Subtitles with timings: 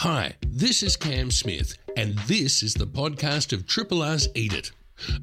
[0.00, 4.72] Hi, this is Cam Smith, and this is the podcast of Triple R's Eat It,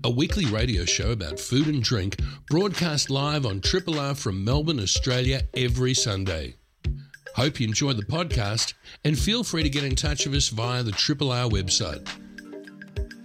[0.04, 4.80] a weekly radio show about food and drink broadcast live on Triple R from Melbourne,
[4.80, 6.58] Australia every Sunday.
[7.36, 10.84] Hope you enjoy the podcast and feel free to get in touch with us via
[10.84, 12.08] the Triple R website.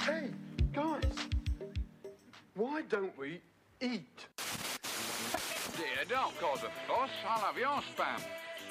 [0.01, 0.31] Hey,
[0.73, 1.05] guys,
[2.55, 3.43] why don't we
[3.83, 4.27] eat?
[5.77, 7.11] Dear, don't cause a fuss.
[7.29, 8.23] I'll have your spam.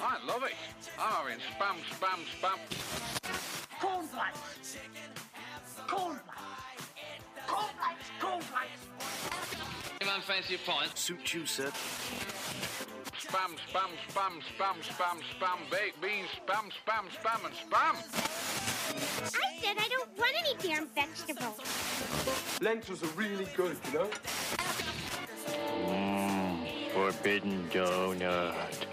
[0.04, 0.54] I love it.
[0.98, 2.58] Ah, I'm having spam, spam, spam.
[3.80, 4.76] Cornflakes.
[5.86, 6.88] Cornflakes.
[7.46, 8.10] Cornflakes.
[8.20, 8.80] Cornflakes.
[10.00, 10.98] Anyone fancy a pint?
[10.98, 11.70] Suit you, sir.
[13.16, 17.94] Spam, spam, spam, spam, spam, spam, baked beans, spam, spam, spam, and spam.
[19.22, 21.60] I said I don't want any damn vegetables.
[22.60, 24.10] Lentils are really good, you know?
[25.86, 28.86] Mmm, forbidden donut.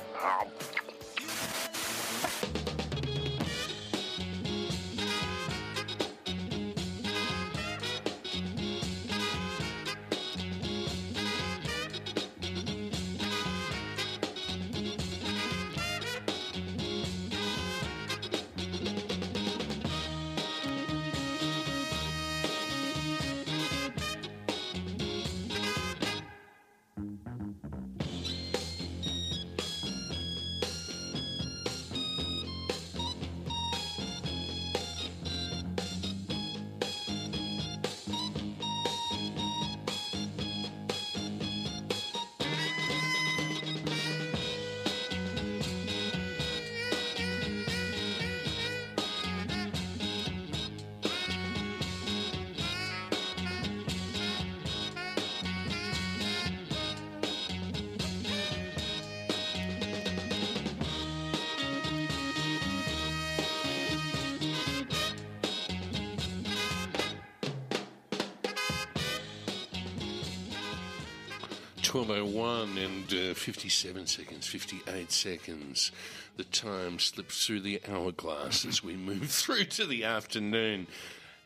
[71.90, 75.92] Twelve oh one and uh, fifty-seven seconds, fifty-eight seconds.
[76.38, 80.86] The time slips through the hourglass as we move through to the afternoon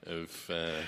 [0.05, 0.81] of uh,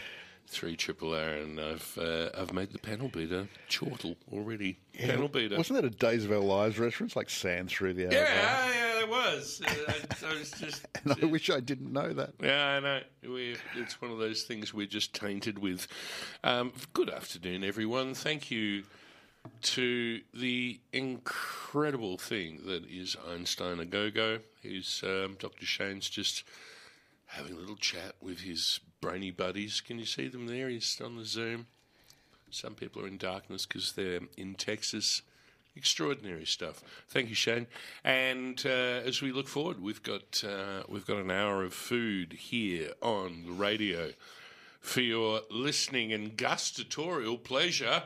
[0.47, 4.77] three triple R, and I've uh, I've made the panel beater chortle already.
[4.99, 5.55] Panel beater.
[5.55, 8.27] Wasn't that a Days of Our Lives reference, like sand through the hourglass?
[8.27, 9.61] Yeah, yeah, it was.
[9.65, 10.85] Uh, I, I was just.
[11.05, 12.33] And I wish I didn't know that.
[12.43, 12.99] Yeah, I know.
[13.23, 15.87] we it's one of those things we're just tainted with.
[16.43, 18.15] Um, good afternoon, everyone.
[18.15, 18.83] Thank you
[19.61, 24.39] to the incredible thing that is Einstein a Go Go.
[25.03, 25.65] Um, Dr.
[25.65, 26.43] Shane's just
[27.27, 29.81] having a little chat with his brainy buddies.
[29.81, 30.69] Can you see them there?
[30.69, 31.67] He's on the Zoom.
[32.49, 35.21] Some people are in darkness because they're in Texas.
[35.75, 36.81] Extraordinary stuff.
[37.09, 37.67] Thank you, Shane.
[38.03, 38.69] And uh,
[39.05, 43.43] as we look forward, we've got uh, we've got an hour of food here on
[43.45, 44.11] the radio
[44.79, 48.03] for your listening and gustatorial pleasure.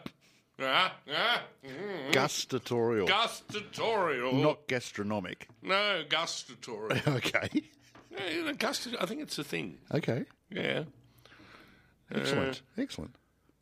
[0.61, 5.47] Ah, ah, mm, Gustatorial, gustatorial, not gastronomic.
[5.61, 7.07] no gustatorial.
[7.17, 7.63] Okay.
[8.11, 9.77] yeah, you know, gust- I think it's a thing.
[9.93, 10.25] Okay.
[10.49, 10.83] Yeah.
[12.13, 12.61] Excellent.
[12.77, 13.15] Excellent.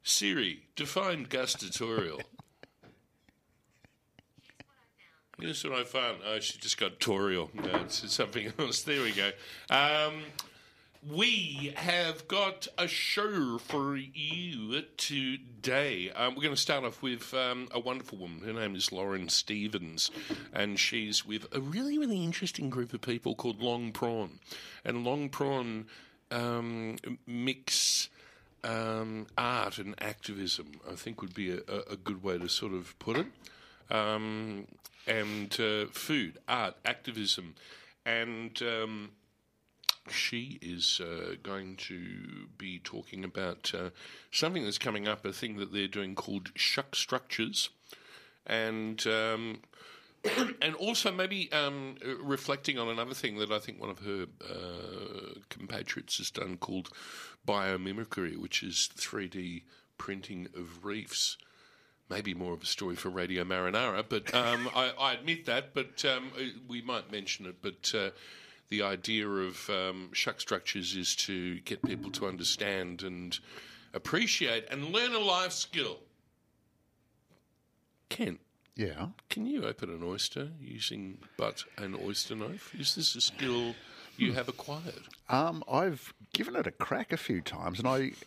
[0.03, 2.21] Siri, define gustatorial.
[5.39, 6.17] Here's what I found.
[6.25, 7.53] Oh, she just got torial.
[7.53, 8.81] No, it's something else.
[8.81, 9.31] There we go.
[9.69, 10.23] Um,
[11.09, 16.11] we have got a show for you today.
[16.11, 18.41] Um, we're going to start off with um, a wonderful woman.
[18.41, 20.11] Her name is Lauren Stephens,
[20.53, 24.39] and she's with a really, really interesting group of people called Long Prawn.
[24.83, 25.85] And Long Prawn
[26.31, 28.09] um, mix
[28.63, 32.97] um, art and activism, I think would be a, a, good way to sort of
[32.99, 33.27] put it.
[33.89, 34.67] Um,
[35.05, 37.55] and uh, food, art, activism.
[38.05, 39.11] And um,
[40.11, 43.89] she is uh, going to be talking about uh,
[44.31, 47.69] something that's coming up, a thing that they're doing called Shuck Structures.
[48.45, 49.05] And.
[49.07, 49.59] Um,
[50.61, 55.39] and also maybe um, reflecting on another thing that I think one of her uh,
[55.49, 56.89] compatriots has done called
[57.47, 59.63] biomimicry, which is 3D
[59.97, 61.37] printing of reefs.
[62.09, 65.73] Maybe more of a story for Radio Marinara, but um, I, I admit that.
[65.73, 66.31] But um,
[66.67, 67.57] we might mention it.
[67.61, 68.09] But uh,
[68.69, 73.37] the idea of um, shuck structures is to get people to understand and
[73.93, 75.99] appreciate and learn a life skill.
[78.09, 78.39] Ken,
[78.75, 79.07] Yeah.
[79.29, 82.73] can you open an oyster using but an oyster knife?
[82.77, 83.75] Is this a skill
[84.17, 85.07] you have acquired?
[85.29, 88.11] Um, I've given it a crack a few times, and I.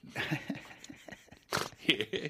[1.87, 2.29] Yeah.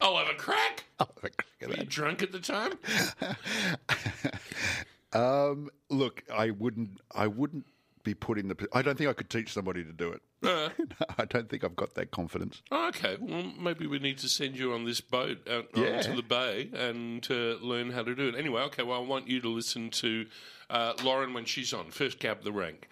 [0.00, 0.84] I'll have a crack.
[0.98, 2.72] I'll have a crack at Were you drunk at the time?
[5.12, 7.00] Um, look, I wouldn't.
[7.12, 7.66] I wouldn't
[8.04, 8.68] be put in the.
[8.72, 10.22] I don't think I could teach somebody to do it.
[10.42, 10.70] Uh,
[11.18, 12.62] I don't think I've got that confidence.
[12.70, 15.98] oh, okay, well, maybe we need to send you on this boat out Yeah.
[15.98, 18.34] onto the bay and uh, learn how to do it.
[18.36, 20.26] Anyway, okay, well, I want you to listen to
[20.70, 22.88] uh, Lauren when she's on, first cab of the rank.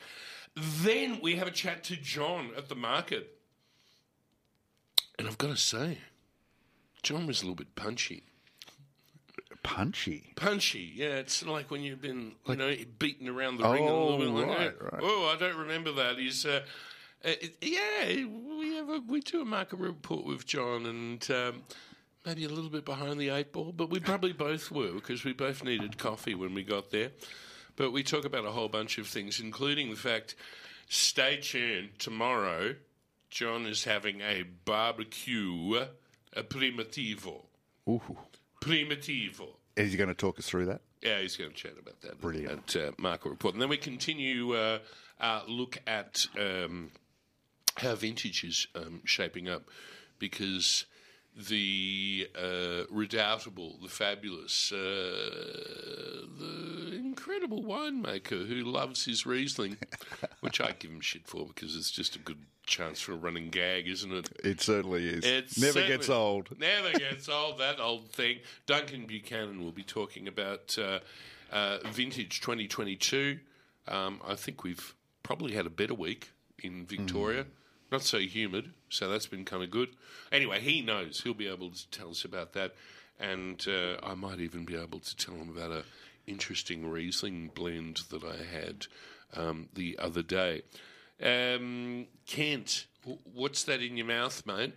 [0.56, 3.38] Then we have a chat to John at the market.
[5.18, 5.98] And I've got to say,
[7.02, 8.24] John was a little bit punchy.
[9.68, 10.32] Punchy.
[10.36, 11.16] Punchy, yeah.
[11.16, 14.48] It's like when you've been, you know, beaten around the ring a Oh, little bit.
[14.48, 15.00] Like, right, oh, right.
[15.02, 16.18] oh, I don't remember that.
[16.18, 16.62] He's, uh,
[17.24, 17.30] uh,
[17.60, 21.62] yeah, we have a, we do a market report with John, and um,
[22.24, 25.32] maybe a little bit behind the eight ball, but we probably both were because we
[25.34, 27.10] both needed coffee when we got there.
[27.76, 30.34] But we talk about a whole bunch of things, including the fact.
[30.88, 32.74] Stay tuned tomorrow.
[33.30, 35.74] John is having a barbecue,
[36.34, 37.44] a primitivo.
[37.86, 38.00] Ooh.
[38.62, 39.48] Primitivo.
[39.78, 40.80] Is he going to talk us through that?
[41.02, 42.74] Yeah, he's going to chat about that Brilliant.
[42.74, 43.54] at uh, Market Report.
[43.54, 44.80] And then we continue uh,
[45.20, 46.90] uh, look at um,
[47.76, 49.68] how vintage is um, shaping up
[50.18, 50.86] because
[51.36, 54.76] the uh, redoubtable, the fabulous, uh,
[56.38, 59.76] the incredible winemaker who loves his Riesling,
[60.40, 63.50] which I give him shit for because it's just a good chance for a running
[63.50, 64.28] gag, isn't it?
[64.44, 65.24] It certainly is.
[65.24, 66.48] It Never certainly- gets old.
[66.58, 67.58] Never gets old.
[67.58, 68.38] That old thing.
[68.66, 71.00] Duncan Buchanan will be talking about uh,
[71.52, 73.38] uh, vintage 2022.
[73.86, 76.30] Um, I think we've probably had a better week
[76.62, 77.46] in Victoria.
[77.90, 79.88] Not so humid, so that's been kind of good.
[80.30, 81.22] Anyway, he knows.
[81.22, 82.74] He'll be able to tell us about that,
[83.18, 85.84] and uh, I might even be able to tell him about a
[86.26, 88.86] interesting Riesling blend that I had
[89.34, 90.62] um, the other day.
[91.22, 92.64] Um, Ken,
[93.32, 94.74] what's that in your mouth, mate?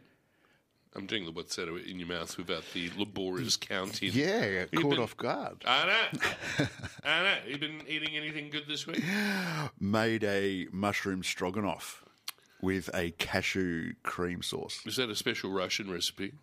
[0.94, 4.12] I'm doing the what's that in your mouth without the laborious count in.
[4.14, 5.64] Yeah, caught been- off guard.
[5.66, 6.66] I know.
[7.06, 7.36] I know.
[7.48, 9.04] You been eating anything good this week?
[9.80, 12.04] Made a mushroom stroganoff
[12.62, 14.82] with a cashew cream sauce.
[14.86, 16.34] Is that a special Russian recipe?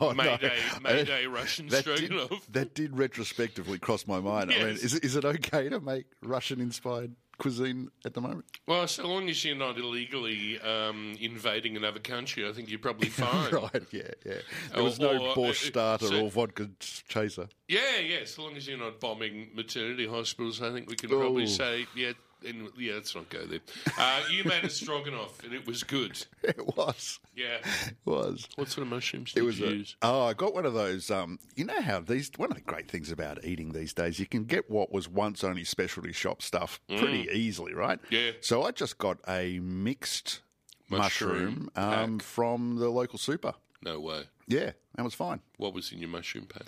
[0.00, 0.14] Oh, no.
[0.14, 0.52] Mayday,
[0.82, 2.12] Mayday Russian That did,
[2.52, 4.50] that did retrospectively cross my mind.
[4.52, 4.94] I mean, Yes.
[4.94, 8.46] is, it okay to make Russian inspired cuisine at the moment?
[8.66, 13.08] Well, so long as you're not illegally um, invading another country, I think you're probably
[13.10, 13.52] fine.
[13.52, 14.34] right, yeah, yeah.
[14.74, 16.70] There was no or, uh, borscht starter so- or vodka
[17.08, 17.48] chaser.
[17.68, 18.24] Yeah, yeah.
[18.24, 22.12] So long as you're not bombing maternity hospitals, I think we can probably say, yeah,
[22.46, 22.94] and, yeah.
[22.94, 23.60] Let's not go there.
[23.98, 26.24] Uh, you made a stroganoff, and it was good.
[26.42, 27.20] It was.
[27.36, 27.58] Yeah.
[27.86, 28.48] It was.
[28.56, 29.96] What sort of mushrooms It did was you a, use?
[30.02, 31.10] oh, I got one of those.
[31.10, 34.26] Um, you know how these one of the great things about eating these days, you
[34.26, 38.00] can get what was once only specialty shop stuff pretty easily, right?
[38.04, 38.10] Mm.
[38.10, 38.30] Yeah.
[38.40, 40.40] So I just got a mixed
[40.88, 43.54] Mushroom mushroom, um, from the local super.
[43.82, 44.24] No way.
[44.48, 45.40] Yeah, that was fine.
[45.56, 46.66] What was in your mushroom pack?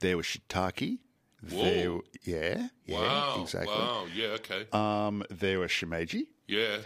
[0.00, 0.98] There was shiitake.
[1.48, 1.62] Whoa.
[1.62, 3.38] There, yeah, yeah, Wow.
[3.42, 3.74] exactly.
[3.74, 4.06] Wow.
[4.14, 4.26] Yeah.
[4.28, 4.66] Okay.
[4.72, 6.24] Um, there was shimeji.
[6.46, 6.78] yeah.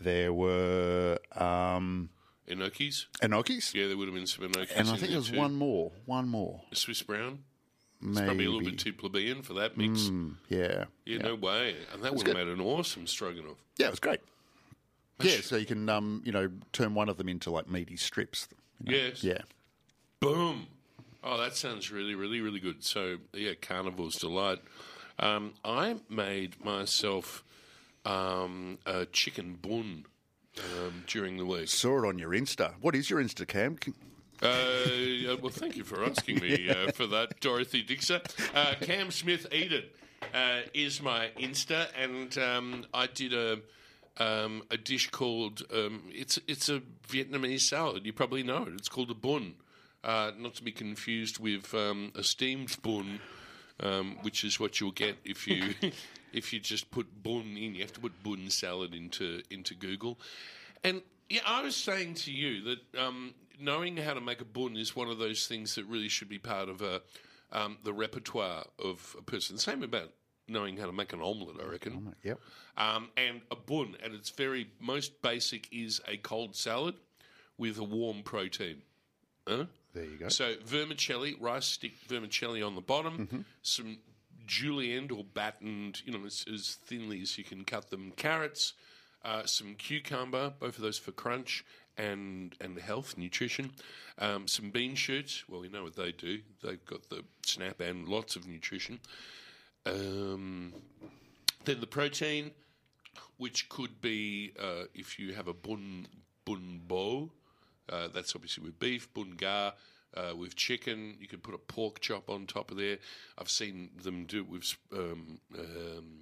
[0.00, 2.10] There were um,
[2.48, 3.06] Enokis.
[3.20, 4.70] enokis, Yeah, there would have been some enokis.
[4.76, 5.36] and I think there was too.
[5.36, 5.90] one more.
[6.06, 7.40] One more, Swiss brown.
[8.00, 8.26] It's maybe.
[8.26, 10.02] probably a little bit too plebeian for that mix.
[10.02, 11.74] Mm, yeah, yeah, no way.
[11.92, 13.56] And that would have made an awesome stroganoff.
[13.76, 14.20] Yeah, it was great.
[15.20, 18.46] Yeah, so you can um, you know turn one of them into like meaty strips.
[18.84, 18.98] you know.
[18.98, 19.24] Yes.
[19.24, 19.40] Yeah.
[20.20, 20.68] Boom.
[21.22, 22.84] Oh, that sounds really, really, really good.
[22.84, 24.58] So, yeah, Carnival's Delight.
[25.18, 27.42] Um, I made myself
[28.04, 30.06] um, a chicken bun
[30.58, 31.68] um, during the week.
[31.68, 32.74] Saw it on your Insta.
[32.80, 33.76] What is your Insta cam?
[33.76, 33.94] Can-
[34.40, 38.20] Uh, well, thank you for asking me uh, for that, Dorothy Dixer.
[38.54, 39.96] Uh, Cam Smith Eat It
[40.32, 43.58] uh, is my Insta, and um, I did a
[44.20, 48.06] um, a dish called um, it's it's a Vietnamese salad.
[48.06, 48.74] You probably know it.
[48.74, 49.54] It's called a bun,
[50.04, 53.20] uh, not to be confused with um, a steamed bun,
[53.80, 55.74] um, which is what you'll get if you
[56.32, 57.74] if you just put bun in.
[57.74, 60.18] You have to put bun salad into into Google,
[60.84, 64.76] and yeah, I was saying to you that um, knowing how to make a bun
[64.76, 67.02] is one of those things that really should be part of a,
[67.52, 69.58] um, the repertoire of a person.
[69.58, 70.10] Same about
[70.48, 72.14] knowing how to make an omelette, I reckon.
[72.22, 72.40] Yep.
[72.76, 76.94] Um, and a bun, at its very most basic, is a cold salad
[77.58, 78.82] with a warm protein.
[79.46, 79.64] Huh?
[79.98, 80.28] There you go.
[80.28, 83.98] So vermicelli, rice stick vermicelli on the bottom, some
[84.46, 88.74] julienne or battened, you know, as, as thinly as you can cut them, carrots,
[89.24, 91.64] uh, some cucumber, both of those for crunch
[91.96, 93.72] and and health, nutrition.
[94.18, 95.48] Um, some bean shoots.
[95.48, 96.42] Well, you know what they do.
[96.62, 99.00] They've got the snap and lots of nutrition.
[99.84, 100.74] Um,
[101.64, 102.52] then the protein,
[103.36, 106.06] which could be uh, if you have a bun
[106.44, 107.32] bun bo,
[107.90, 109.72] uh, that's obviously with beef, bun ga.
[110.16, 112.96] Uh, with chicken, you could put a pork chop on top of there.
[113.36, 116.20] I've seen them do it with um, um,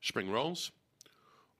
[0.00, 0.72] spring rolls.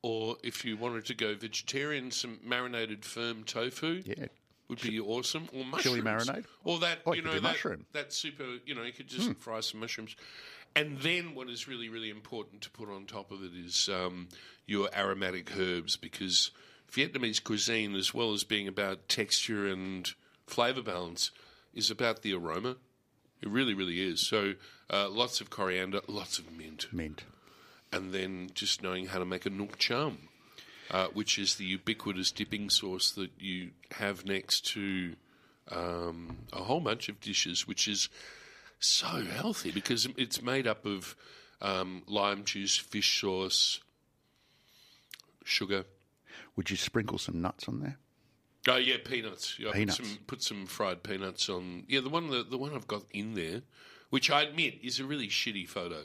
[0.03, 4.03] or if you wanted to go vegetarian, some marinated firm tofu.
[4.05, 4.27] Yeah.
[4.69, 6.45] Would be awesome, or mushrooms, Chili marinade?
[6.65, 7.85] or that Oh, you you know that, mushroom.
[7.93, 8.45] that super.
[8.65, 10.17] You know, you could just fry some mushrooms,
[10.75, 14.27] and then what is really really important to put on top of it is um,
[14.67, 16.51] your aromatic herbs because
[16.95, 20.13] Vietnamese cuisine, as well as being about texture and
[20.47, 21.31] flavor balance,
[21.75, 22.77] is about the aroma.
[23.43, 24.27] It really really is.
[24.27, 24.55] So
[24.91, 27.25] uh, lots of coriander, lots of mint Mint.
[27.93, 30.29] and then just knowing how to make a nuoc cham,
[30.91, 35.15] uh, which is the ubiquitous dipping sauce that you have next to
[35.71, 38.09] um, a whole bunch of dishes, which is
[38.79, 41.17] so healthy because it's made up of
[41.61, 43.81] um, lime juice, fish sauce,
[45.45, 45.85] sugar.
[46.57, 47.99] Would you sprinkle some nuts on there?
[48.67, 49.59] Oh yeah, peanuts.
[49.59, 49.99] Yeah, Peanuts.
[49.99, 51.85] Put some, put some fried peanuts on.
[51.89, 53.61] Yeah, the one the, the one I've got in there,
[54.11, 56.05] which I admit is a really shitty photo.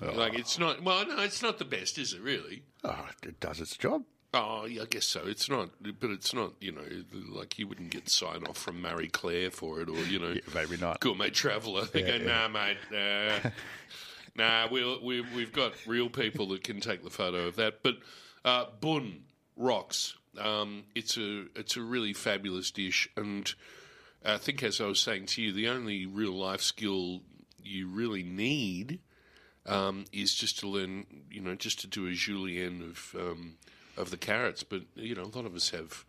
[0.00, 0.82] Like it's not.
[0.82, 2.20] Well, no, it's not the best, is it?
[2.20, 2.62] Really?
[2.84, 4.04] Oh, it does its job.
[4.34, 5.22] Oh, yeah, I guess so.
[5.24, 6.52] It's not, but it's not.
[6.60, 6.84] You know,
[7.30, 10.40] like you wouldn't get sign off from Marie Claire for it, or you know, Yeah,
[10.54, 11.00] maybe not.
[11.00, 11.86] gourmet traveller.
[11.86, 13.50] They go, nah, mate, nah,
[14.36, 14.68] nah.
[14.70, 17.82] We'll, we we've got real people that can take the photo of that.
[17.82, 17.96] But
[18.44, 19.22] uh, bun
[19.56, 20.16] rocks.
[20.38, 23.52] Um, it's a it's a really fabulous dish, and
[24.24, 27.22] I think, as I was saying to you, the only real life skill
[27.62, 29.00] you really need
[29.64, 33.54] um, is just to learn, you know, just to do a julienne of um,
[33.96, 34.62] of the carrots.
[34.62, 36.04] But you know, a lot of us have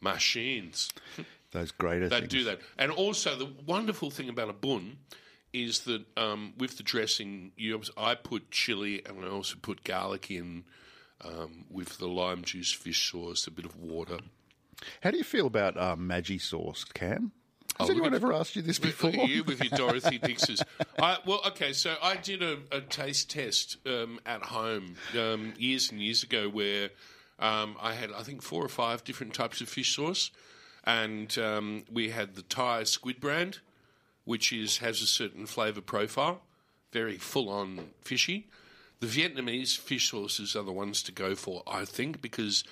[0.00, 0.90] machines
[1.50, 2.60] Those grater that do that.
[2.76, 4.98] And also, the wonderful thing about a bun
[5.52, 10.30] is that um, with the dressing, you I put chili and I also put garlic
[10.30, 10.64] in
[11.24, 14.18] um, with the lime juice, fish sauce, a bit of water.
[15.02, 17.32] How do you feel about uh, Maggi sauce, Cam?
[17.78, 19.10] Has Oh, anyone ever asked you this before?
[19.10, 20.62] you with your Dorothy Dixes.
[21.00, 25.90] I, well, okay, so I did a, a taste test um, at home um, years
[25.90, 26.90] and years ago where
[27.38, 30.30] um, I had, I think, four or five different types of fish sauce.
[30.84, 33.58] And um, we had the Thai squid brand,
[34.24, 36.40] which is has a certain flavour profile,
[36.92, 38.48] very full on fishy.
[39.00, 42.64] The Vietnamese fish sauces are the ones to go for, I think, because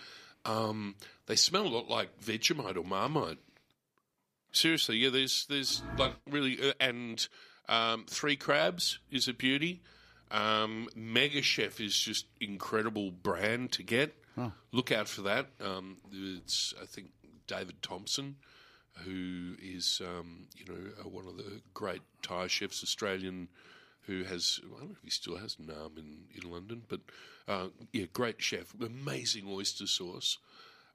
[0.44, 3.38] um, they smell a lot like Vegemite or Marmite.
[4.52, 5.10] Seriously, yeah.
[5.10, 7.26] There's there's like really uh, and
[7.68, 9.82] um, three crabs is a beauty.
[10.30, 14.14] Um, Mega Chef is just incredible brand to get.
[14.72, 15.46] Look out for that.
[15.60, 17.08] Um, it's I think
[17.46, 18.36] David Thompson,
[19.04, 23.48] who is um, you know uh, one of the great Thai chefs, Australian,
[24.06, 27.00] who has I don't know if he still has Nahm in in London, but
[27.48, 30.38] uh, yeah, great chef, amazing oyster sauce,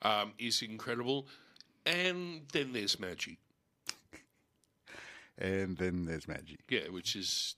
[0.01, 1.27] um, is incredible.
[1.86, 3.38] And then there's Maggi.
[5.38, 6.58] And then there's Maggi.
[6.70, 7.56] Yeah, which is.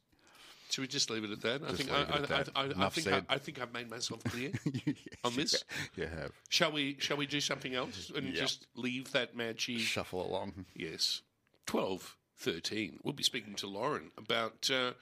[0.69, 1.61] Should we just leave it at that?
[1.67, 2.45] I think I, that.
[2.45, 3.25] Think I, said.
[3.29, 4.51] I think I've made myself clear
[4.85, 5.63] Yes, on this.
[5.95, 6.31] You have.
[6.49, 6.95] Shall we?
[6.99, 8.41] Shall we do something else and Yeah.
[8.41, 9.77] just leave that Maggi?
[9.79, 10.65] Shuffle along.
[10.75, 11.21] Yes,
[11.67, 12.99] 12, 13.
[13.03, 14.93] We'll be speaking to Lauren about uh,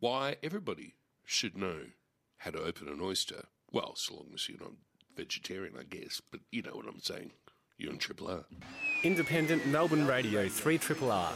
[0.00, 1.82] why everybody should know
[2.38, 3.44] how to open an oyster.
[3.70, 4.72] Well, so long as you're not
[5.16, 6.20] vegetarian, I guess.
[6.30, 7.30] But you know what I'm saying.
[7.76, 8.44] You're on Triple R.
[9.04, 11.32] Independent Melbourne Radio 3 Triple R.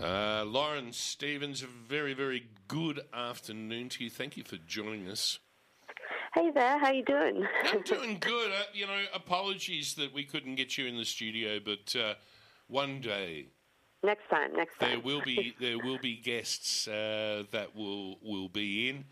[0.00, 4.10] Uh, Lauren Stephens, a very, very good afternoon to you.
[4.10, 5.40] Thank you for joining us.
[6.34, 7.44] Hey there, how you doing?
[7.64, 8.52] I'm doing good.
[8.52, 12.14] Uh, you know, apologies that we couldn't get you in the studio, but uh,
[12.68, 13.48] one day
[14.02, 14.90] next time, next time.
[14.90, 19.04] there will be there will be guests uh, that will will be in.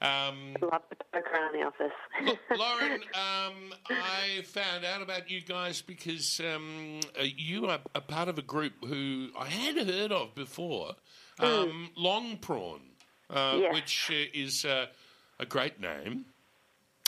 [0.00, 2.38] Um, Love to poke around the office.
[2.56, 8.28] Lauren, um, I found out about you guys because um, uh, you are a part
[8.28, 10.96] of a group who I had heard of before,
[11.38, 12.80] um, Long Prawn,
[13.30, 13.72] uh, Yeah.
[13.74, 14.86] which uh, is uh,
[15.38, 16.24] a great name.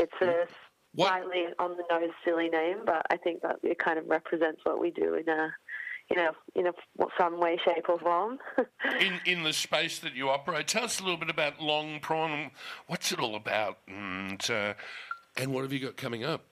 [0.00, 0.46] it's a
[0.94, 4.60] What- slightly on the nose silly name, but I think that it kind of represents
[4.64, 5.52] what we do in a,
[6.10, 6.72] you know, in a
[7.18, 8.38] some way, shape, or form.
[9.00, 10.68] in in the space that you operate.
[10.68, 12.50] Tell us a little bit about Long Prawn.
[12.86, 13.78] What's it all about?
[13.88, 14.74] And uh,
[15.36, 16.42] and what have you got coming up?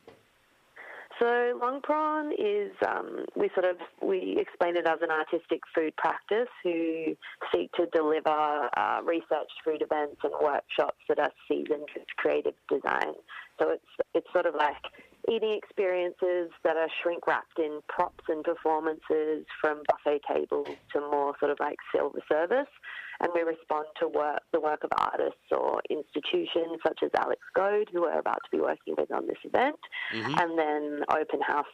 [1.22, 5.94] So long prawn is um, we sort of we explain it as an artistic food
[5.96, 7.14] practice who
[7.54, 13.14] seek to deliver uh, research food events and workshops that are seasoned with creative design.
[13.60, 14.82] So it's it's sort of like
[15.30, 21.34] eating experiences that are shrink wrapped in props and performances from buffet tables to more
[21.38, 22.68] sort of like silver service.
[23.20, 27.88] And we respond to work, the work of artists or institutions such as Alex Goad,
[27.92, 29.76] who we're about to be working with on this event,
[30.12, 31.66] and then open house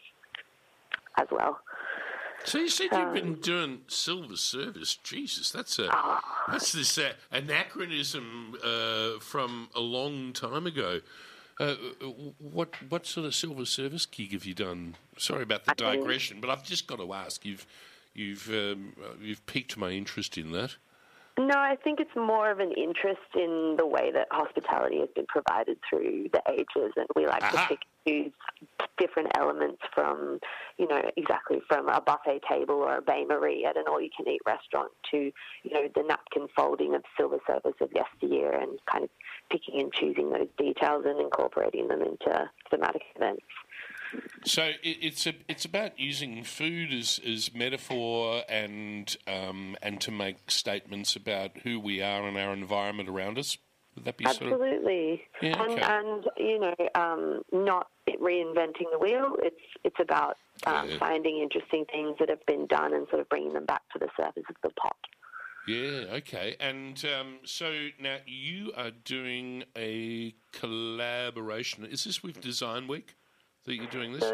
[1.18, 1.58] as well.
[2.44, 4.96] So you said you've been doing silver service.
[5.02, 5.88] Jesus, that's a
[6.48, 11.00] that's this uh, anachronism uh, from a long time ago.
[11.60, 11.74] Uh,
[12.38, 14.94] what what sort of silver service gig have you done?
[15.16, 17.44] Sorry about the digression, but I've just got to ask.
[17.44, 17.66] You've
[18.14, 20.76] you've um, uh, you've piqued my interest in that.
[21.38, 25.26] No, I think it's more of an interest in the way that hospitality has been
[25.26, 27.50] provided through the ages, and we like Aha.
[27.50, 27.66] to uh-huh.
[27.68, 28.32] pick and choose
[28.98, 30.40] different elements from,
[30.78, 34.90] you know, exactly from a buffet table or a bain marie at an all-you-can-eat restaurant
[35.12, 35.30] to,
[35.62, 39.10] you know, the napkin folding of silver service of yesteryear, and kind of
[39.48, 43.44] picking and choosing those details and incorporating them into thematic events.
[44.44, 50.10] So it, it's a, it's about using food as, as metaphor and um, and to
[50.10, 53.58] make statements about who we are and our environment around us.
[53.94, 55.82] Would that be sort of Absolutely, Yeah, and okay.
[55.82, 59.34] and you know, um, not reinventing the wheel.
[59.42, 60.36] It's it's about
[60.66, 60.98] um, Yeah.
[60.98, 64.08] finding interesting things that have been done and sort of bringing them back to the
[64.16, 64.96] surface of the pot.
[65.66, 66.56] Yeah, okay.
[66.60, 71.84] And um, so now you are doing a collaboration.
[71.84, 73.14] Is this with Design Week
[73.64, 74.24] that you're doing this?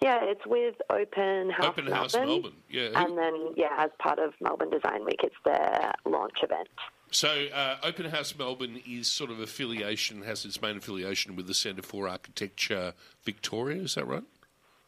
[0.00, 2.52] Yeah, it's with Open House Open House Melbourne, Melbourne.
[2.70, 2.90] Yeah.
[2.94, 6.68] and then yeah, as part of Melbourne Design Week, it's their launch event.
[7.10, 11.54] So uh, Open House Melbourne is sort of affiliation, has its main affiliation with the
[11.54, 12.92] Centre for Architecture
[13.24, 13.82] Victoria.
[13.82, 14.22] Is that right?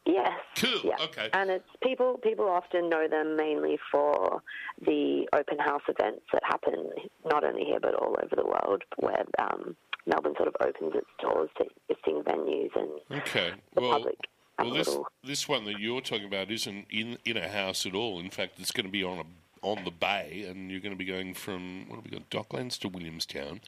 [0.05, 0.31] Yes.
[0.55, 1.03] Cool, Yeah.
[1.03, 1.29] okay.
[1.33, 4.41] And it's people people often know them mainly for
[4.81, 6.89] the open house events that happen
[7.25, 11.07] not only here but all over the world, where um, Melbourne sort of opens its
[11.21, 13.53] doors to existing venues and Okay.
[13.73, 14.17] the Well, public.
[14.59, 17.93] well, this little- this one that you're talking about isn't in in a house at
[17.95, 18.19] all.
[18.19, 19.25] In fact, it's going to be on a
[19.63, 22.79] on the bay, and you're going to be going from what have we got, Docklands
[22.79, 23.61] to Williamstown,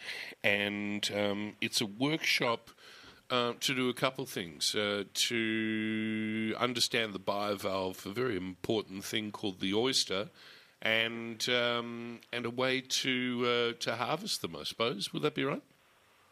[0.44, 2.70] and um, it's a workshop.
[3.30, 9.32] Uh, to do a couple things, uh, to understand the bivalve, a very important thing
[9.32, 10.30] called the oyster,
[10.82, 14.56] and um, and a way to uh, to harvest them.
[14.56, 15.64] I suppose would that be right?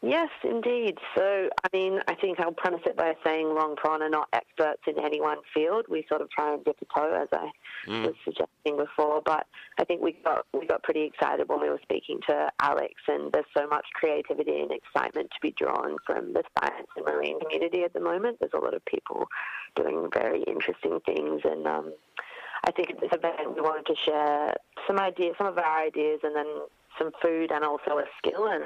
[0.04, 0.98] Yes, indeed.
[1.14, 4.82] So, I mean, I think I'll premise it by saying Long Prawn are not experts
[4.88, 5.86] in any one field.
[5.88, 7.50] We sort of try and dip a toe, as I
[7.86, 9.22] was suggesting before.
[9.24, 9.46] But
[9.78, 13.30] I think we got we got pretty excited when we were speaking to Alex, and
[13.30, 17.84] there's so much creativity and excitement to be drawn from the science and marine community
[17.84, 18.38] at the moment.
[18.40, 19.28] There's a lot of people
[19.76, 21.92] doing very interesting things, and um,
[22.64, 26.20] I think at this event we wanted to share some ideas, some of our ideas,
[26.24, 26.46] and then
[26.98, 28.64] some food and also a skill and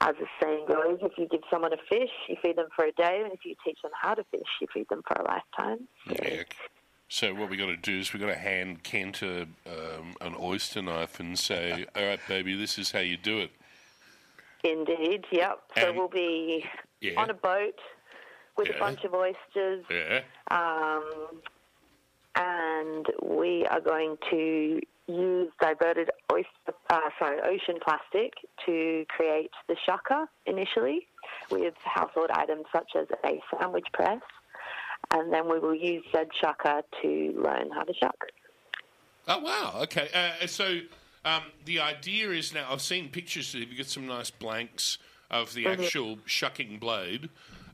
[0.00, 2.92] as the saying goes, if you give someone a fish, you feed them for a
[2.92, 5.86] day, and if you teach them how to fish, you feed them for a lifetime.
[6.06, 6.42] Yeah.
[7.08, 10.34] So what we got to do is we got to hand Ken a, um, an
[10.40, 13.50] oyster knife and say, "All right, baby, this is how you do it."
[14.62, 15.60] Indeed, yep.
[15.76, 16.64] So And- we'll be
[17.00, 17.20] Yeah.
[17.20, 17.78] on a boat
[18.56, 18.76] with Yeah.
[18.76, 20.22] a bunch of oysters, Yeah.
[20.50, 21.42] um,
[22.36, 24.80] and we are going to
[25.14, 26.48] use diverted oyster,
[26.90, 28.32] uh, sorry, ocean plastic
[28.66, 31.06] to create the shucker initially
[31.50, 34.20] with household items such as a sandwich press,
[35.12, 38.16] and then we will use said shucker to learn how to shuck.
[39.28, 39.74] Oh wow.
[39.82, 40.08] Okay.
[40.14, 40.80] Uh, so
[41.24, 43.54] um, the idea is now I've seen pictures.
[43.54, 44.98] If You've got some nice blanks
[45.30, 47.28] of the actual shucking blade.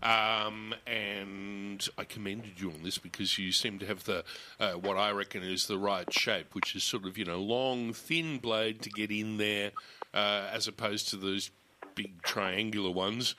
[0.06, 4.22] Um, and I commended you on this because you seem to have the
[4.60, 7.92] uh, what I reckon is the right shape, which is sort of you know long,
[7.92, 9.72] thin blade to get in there,
[10.14, 11.50] uh, as opposed to those
[11.96, 13.34] big triangular ones.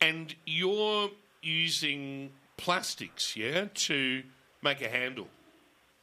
[0.00, 1.10] And you're
[1.42, 4.22] using plastics, yeah, to
[4.62, 5.28] make a handle.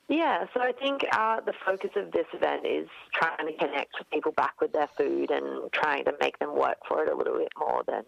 [0.09, 4.33] Yeah, so I think uh, the focus of this event is trying to connect people
[4.33, 7.51] back with their food and trying to make them work for it a little bit
[7.57, 8.03] more than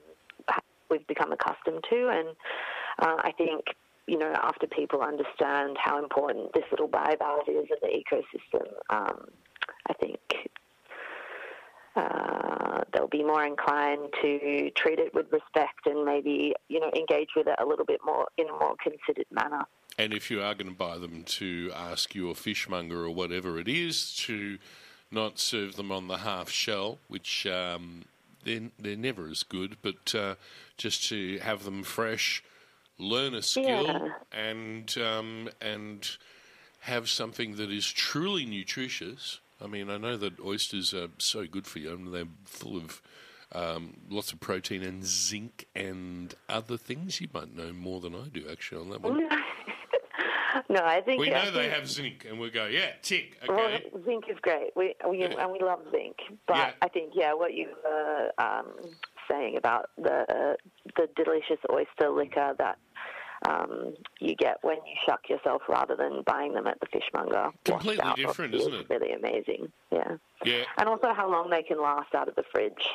[0.89, 2.09] we've become accustomed to.
[2.09, 2.29] And
[2.99, 3.65] uh, I think,
[4.07, 9.25] you know, after people understand how important this little bivalve is in the ecosystem, um,
[9.87, 10.19] I think
[11.95, 17.29] uh, they'll be more inclined to treat it with respect and maybe, you know, engage
[17.35, 19.65] with it a little bit more in a more considered manner.
[19.97, 23.69] And if you are going to buy them, to ask your fishmonger or whatever it
[23.69, 24.57] is to
[25.09, 28.03] not serve them on the half shell, which um,
[28.45, 30.35] they're, they're never as good, but uh,
[30.77, 32.41] just to have them fresh,
[32.97, 34.09] learn a skill, Yeah.
[34.31, 36.09] and um, and
[36.81, 39.39] have something that is truly nutritious.
[39.61, 43.01] I mean, I know that oysters are so good for you, and they're full of
[43.53, 47.19] um, lots of protein and zinc and other things.
[47.21, 49.27] You might know more than I do, actually, on that one.
[50.69, 54.25] No, I think We know they have zinc, and we go, yeah, tick, Well, zinc
[54.29, 54.71] is great.
[54.75, 55.35] We, we Yeah.
[55.39, 56.71] and we love zinc, but Yeah.
[56.81, 58.73] I think yeah, what you were um,
[59.29, 60.57] saying about the
[60.95, 62.77] the delicious oyster liquor that
[63.49, 67.49] um, you get when you shuck yourself rather than buying them at the fishmonger.
[67.65, 68.89] Completely different, isn't it?
[68.89, 69.71] Really amazing.
[69.91, 70.17] Yeah.
[70.43, 70.63] Yeah.
[70.77, 72.87] And also how long they can last out of the fridge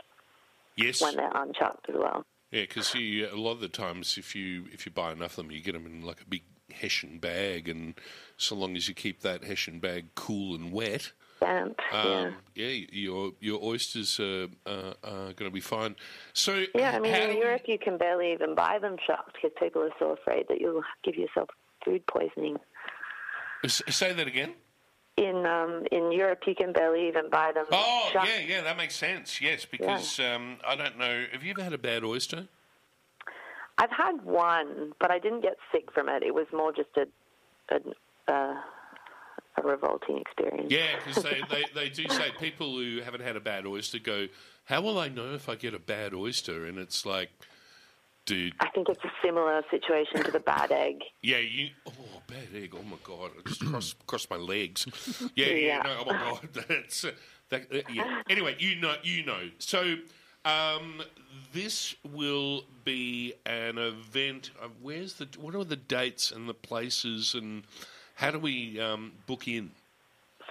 [0.77, 1.03] Yes.
[1.03, 2.25] when they're unshucked as well.
[2.51, 5.51] Yeah, because a lot of the times, if you if you buy enough of them,
[5.53, 7.94] you get them in like a big Hessian bag, and
[8.37, 11.78] so long as you keep that Hessian bag cool and wet, Damp.
[11.92, 12.02] yeah.
[12.02, 15.96] um, yeah, your your oysters are, uh, are going to be fine.
[16.33, 19.83] So Yeah, I mean, in Europe you can barely even buy them shucked because people
[19.83, 21.48] are so afraid that you'll give yourself
[21.85, 22.59] food poisoning.
[23.66, 24.54] Say that again.
[25.16, 28.94] In um, in Europe you can barely even buy them Oh, yeah, yeah, that makes
[28.96, 29.40] sense.
[29.40, 31.24] Yes, because um, I don't know.
[31.33, 32.48] Have you ever had a bad oyster?
[33.81, 36.23] I've had one, but I didn't get sick from it.
[36.23, 37.07] It was more just a
[37.71, 38.55] a, uh,
[39.57, 40.71] a revolting experience.
[40.71, 44.27] Yeah, because they, they, they do say people who haven't had a bad oyster go,
[44.64, 46.66] How will I know if I get a bad oyster?
[46.66, 47.31] And it's like,
[48.27, 51.03] dude, I think it's a similar situation to the bad egg.
[51.23, 51.93] yeah, you, oh,
[52.27, 54.87] bad egg, oh my God, I just crossed, crossed my legs.
[55.35, 55.83] Yeah, yeah, Yeah.
[55.85, 57.07] no, oh my God, that's,
[57.51, 58.23] that, uh, yeah.
[58.29, 59.49] Anyway, you know, you know.
[59.59, 59.97] So,
[60.44, 61.03] um,
[61.53, 64.50] this will be an event.
[64.62, 67.64] Uh, where's the, what are the dates and the places and
[68.14, 69.70] how do we um, book in?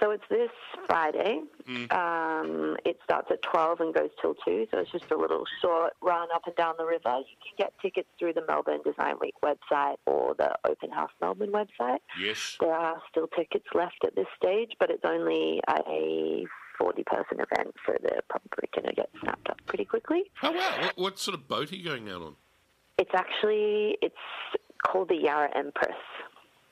[0.00, 0.50] So it's this
[0.86, 1.42] Friday.
[1.68, 1.92] Mm.
[1.92, 5.92] Um, it starts at 12 and goes till 2, so it's just a little short
[6.00, 7.18] run up and down the river.
[7.18, 11.52] You can get tickets through the Melbourne Design Week website or the Open House Melbourne
[11.52, 11.98] website.
[12.18, 12.56] Yes.
[12.60, 16.46] There are still tickets left at this stage, but it's only a
[16.80, 20.22] 40 person event, so they're probably going to get snapped up pretty quickly.
[20.42, 20.76] Oh, wow.
[20.80, 22.34] What, what sort of boat are you going out on?
[22.98, 24.16] It's actually it's
[24.82, 25.94] called the Yarra Empress,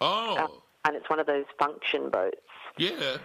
[0.00, 2.36] Oh, and it's one of those function boats.
[2.78, 3.18] yeah.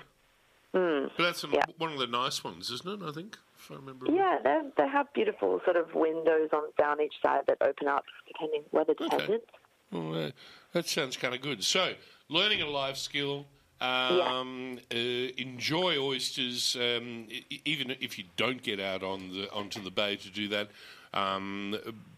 [0.73, 1.11] Mm.
[1.15, 1.65] But that's an, Yeah.
[1.77, 3.07] one of the nice ones, isn't it?
[3.07, 4.07] I think, if I remember.
[4.11, 8.05] Yeah, they they have beautiful sort of windows on down each side that open up
[8.27, 9.43] depending weather dependent.
[9.91, 10.31] Well, uh,
[10.71, 11.63] that sounds kind of good.
[11.63, 11.93] So,
[12.27, 13.45] learning a life skill.
[13.83, 17.27] Um, uh, enjoy oysters, um,
[17.65, 20.69] even if you don't get out on the onto the bay to do that.
[21.13, 21.75] Um,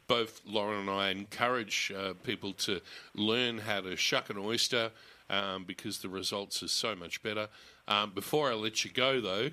[0.08, 2.82] both Lauren and I encourage uh, people to
[3.16, 4.92] learn how to shuck an oyster
[5.30, 7.48] um, because the results are so much better.
[7.88, 9.50] Um, before I let you go, though,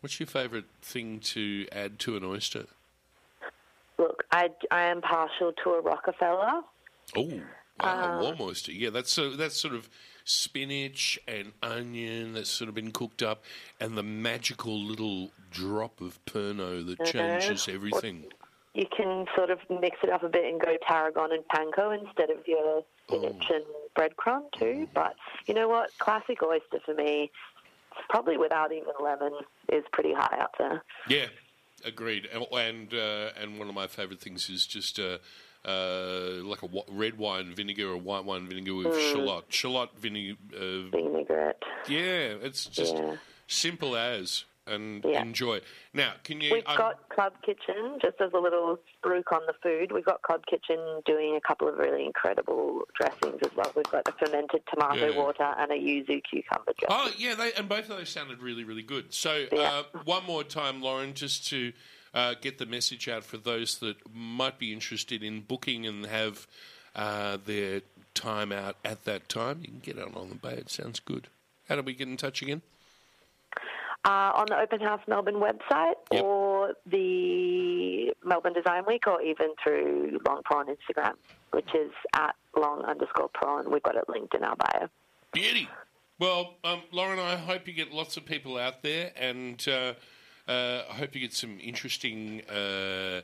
[0.00, 2.64] what's your favourite thing to add to an oyster?
[3.98, 6.62] Look, I, I am partial to a Rockefeller.
[7.16, 7.40] Oh,
[7.80, 8.72] wow, Uh, warm oyster.
[8.72, 9.88] Yeah, that's so that's sort of
[10.24, 13.44] spinach and onion that's sort of been cooked up,
[13.80, 17.12] and the magical little drop of Pernod that Mhm.
[17.12, 18.32] changes everything.
[18.74, 22.30] You can sort of mix it up a bit and go tarragon and panko instead
[22.30, 23.54] of your spinach Oh.
[23.54, 24.88] and breadcrumb too.
[24.92, 25.14] But
[25.46, 25.96] you know what?
[25.98, 27.30] Classic oyster for me,
[28.08, 29.32] probably without even lemon,
[29.68, 30.82] is pretty high up there.
[31.06, 31.28] Yeah,
[31.84, 32.26] agreed.
[32.26, 34.98] And and, uh, and one of my favourite things is just.
[34.98, 35.18] Uh,
[35.64, 39.12] uh, like a red wine vinegar or white wine vinegar with Mm.
[39.12, 39.44] shallot.
[39.48, 40.36] Shallot vinegar.
[40.54, 41.62] Uh, Vinaigrette.
[41.88, 43.16] yeah, it's just Yeah.
[43.46, 45.20] simple as and Yeah.
[45.20, 45.60] enjoy.
[45.92, 46.54] Now, can you?
[46.54, 50.22] We've um, got Club Kitchen, just as a little spruik on the food, we've got
[50.22, 53.70] Club Kitchen doing a couple of really incredible dressings as well.
[53.76, 55.16] We've got the fermented tomato Yeah.
[55.18, 56.88] water and a yuzu cucumber dressing.
[56.88, 59.12] Oh yeah, they, and both of those sounded really, really good.
[59.12, 59.84] So Yeah.
[59.94, 61.72] uh, one more time, Lauren, just to
[62.14, 66.46] uh, get the message out for those that might be interested in booking and have
[66.94, 67.82] uh, their
[68.14, 69.58] time out at that time.
[69.62, 70.54] You can get out on the bay.
[70.54, 71.28] It sounds good.
[71.68, 72.62] How do we get in touch again?
[74.06, 76.22] Uh, on the Open House Melbourne website Yep.
[76.22, 81.14] or the Melbourne Design Week or even through Long Prawn Instagram,
[81.52, 83.70] which is at long underscore prawn.
[83.70, 84.88] We've got it linked in our bio.
[85.32, 85.68] Beauty.
[86.18, 89.94] Well, um, Lauren, I hope you get lots of people out there, and uh,
[90.48, 93.22] uh, I hope you get some interesting uh,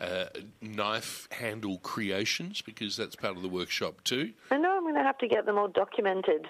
[0.00, 0.24] uh,
[0.60, 4.32] knife handle creations because that's part of the workshop too.
[4.50, 6.46] I know I'm going to have to get them all documented.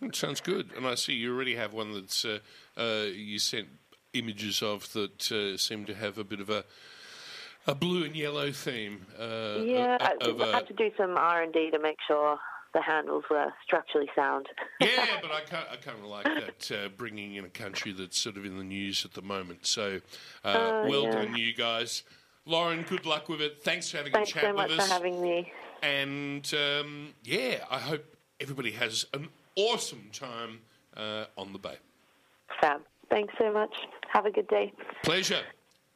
[0.00, 2.38] It sounds good, and I see you already have one that's uh,
[2.76, 3.68] uh, you sent
[4.14, 6.64] images of that uh, seem to have a bit of a
[7.66, 9.06] a blue and yellow theme.
[9.18, 12.38] Uh, Yeah, I, of, I had to do some R and D to make sure
[12.74, 14.46] the handles were structurally sound.
[14.80, 18.18] yeah, but I kind I kind of like that uh, bringing in a country that's
[18.18, 19.66] sort of in the news at the moment.
[19.66, 20.00] So,
[20.44, 21.12] uh, Oh, well yeah.
[21.12, 22.02] done, you guys.
[22.44, 23.62] Lauren, good luck with it.
[23.62, 25.52] Thanks for having Thanks a chat so much for having me.
[25.82, 28.04] And um, yeah, I hope
[28.40, 30.60] everybody has an awesome time
[30.96, 31.76] uh, on the bay.
[32.60, 32.80] Fab.
[33.10, 33.74] Thanks so much.
[34.12, 34.72] Have a good day.
[35.02, 35.42] Pleasure.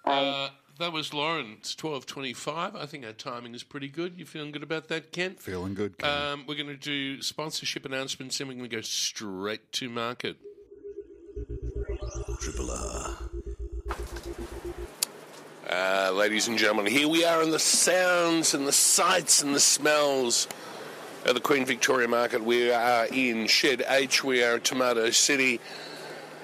[0.05, 0.51] Uh,
[0.83, 1.57] that was Lauren.
[1.61, 2.75] It's twelve twenty-five.
[2.75, 4.19] I think our timing is pretty good.
[4.19, 5.37] You feeling good about that, Ken?
[5.37, 5.97] Feeling good.
[5.97, 6.11] Ken.
[6.11, 10.37] Um, we're going to do sponsorship announcements, and we're going to go straight to market.
[12.41, 13.19] Triple R.
[15.71, 16.93] Uh, ladies and gentlemen.
[16.93, 20.49] Here we are in the sounds and the sights and the smells
[21.25, 22.43] of the Queen Victoria Market.
[22.43, 24.25] We are in Shed H.
[24.25, 25.61] We are at Tomato City.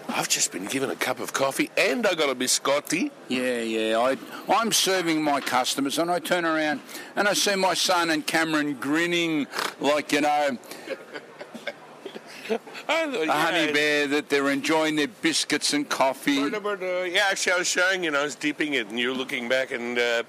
[0.09, 3.11] I've just been given a cup of coffee and I got a biscotti.
[3.29, 3.99] Yeah, yeah.
[3.99, 4.16] I,
[4.53, 6.81] I'm serving my customers, and I turn around
[7.14, 9.47] and I see my son and Cameron grinning
[9.81, 10.59] like you know
[12.88, 16.33] I thought, a honey bear that they're enjoying their biscuits and coffee.
[16.33, 19.49] Yeah, actually, I was showing you, and I was dipping it, and you were looking
[19.49, 20.23] back, and uh,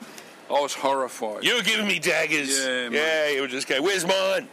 [0.50, 1.46] I was horrified.
[1.46, 2.60] you were giving me daggers.
[2.60, 4.50] Yeah, yeah, you were just going, "Where's mine?"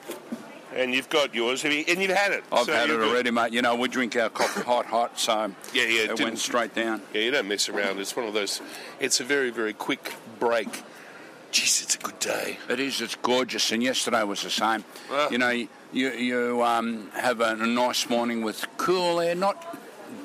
[0.76, 2.44] And you've got yours, you- and you've had it.
[2.52, 3.08] I've So had it you're good.
[3.10, 3.52] already, mate.
[3.52, 7.02] You know, we drink our coffee hot, hot, so Yeah, yeah, it went straight down.
[7.14, 7.98] Yeah, you don't mess around.
[7.98, 8.60] It's one of those.
[9.00, 10.68] It's a very, very quick break.
[11.52, 12.58] Jeez, it's a good day.
[12.68, 13.00] It is.
[13.00, 14.84] It's gorgeous, and yesterday was the same.
[15.10, 15.30] Ah.
[15.30, 15.68] You know, you
[16.10, 19.56] you um, have a, a nice morning with cool air, not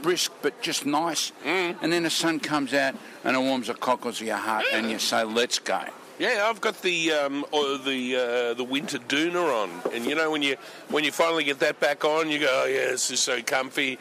[0.01, 1.31] brisk, but just nice.
[1.45, 1.77] Mm.
[1.81, 4.89] And then the sun comes out and it warms the cockles of your heart, and
[4.91, 5.81] you say, "Let's go."
[6.21, 10.29] Yeah, I've got the um, or the uh, the winter Doona on, and you know
[10.29, 10.55] when you
[10.89, 13.97] when you finally get that back on, you go, oh yeah, this is so comfy,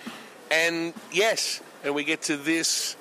[0.50, 2.94] and yes, and we get to this,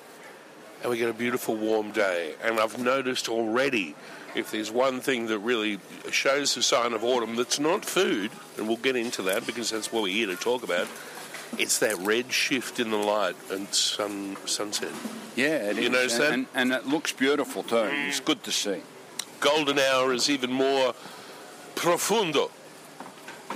[0.80, 3.94] and we get a beautiful warm day, and I've noticed already.
[4.34, 5.80] If there's one thing that really
[6.10, 9.92] shows the sign of autumn that's not food, and we'll get into that because that's
[9.92, 10.88] what we're here to talk about,
[11.58, 14.92] it's that red shift in the light and sun sunset.
[15.36, 15.90] Yeah, it You is.
[15.90, 16.32] notice and, that?
[16.32, 17.90] And, and it looks beautiful too.
[18.08, 18.80] It's good to see.
[19.40, 20.94] Golden hour is even more
[21.74, 22.50] profundo.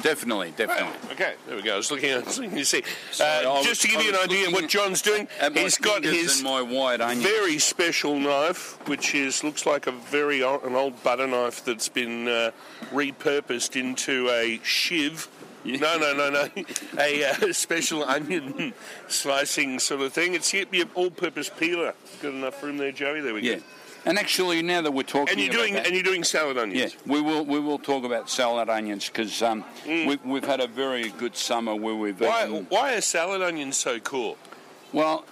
[0.03, 0.93] Definitely, definitely.
[1.13, 1.75] Okay, there we go.
[1.75, 2.83] I was looking at you see.
[3.21, 6.43] Uh, was- just to give you an idea of what John's doing, he's got his
[6.43, 11.89] very special knife, which is looks like a very o- an old butter knife that's
[11.89, 12.51] been uh,
[12.93, 15.29] repurposed into a shiv.
[15.65, 16.49] No, no, no, no.
[16.99, 18.75] A uh, special onion
[19.09, 20.35] slicing sort of thing.
[20.35, 21.95] It's your, your all-purpose peeler.
[22.21, 23.21] Got enough room there, Joey.
[23.21, 23.55] There we Yeah.
[23.57, 23.63] go.
[24.07, 26.59] And actually, now that we're talking, And you're about doing that- and you're doing salad
[26.59, 26.93] onions.
[26.95, 27.45] Yeah, we will.
[27.45, 31.75] We will talk about salad onions because um, we, we've had a very good summer
[31.75, 32.27] where we've Mm.
[32.29, 32.67] Why eaten.
[32.69, 34.37] why are salad onions so cool?
[34.93, 35.25] Well,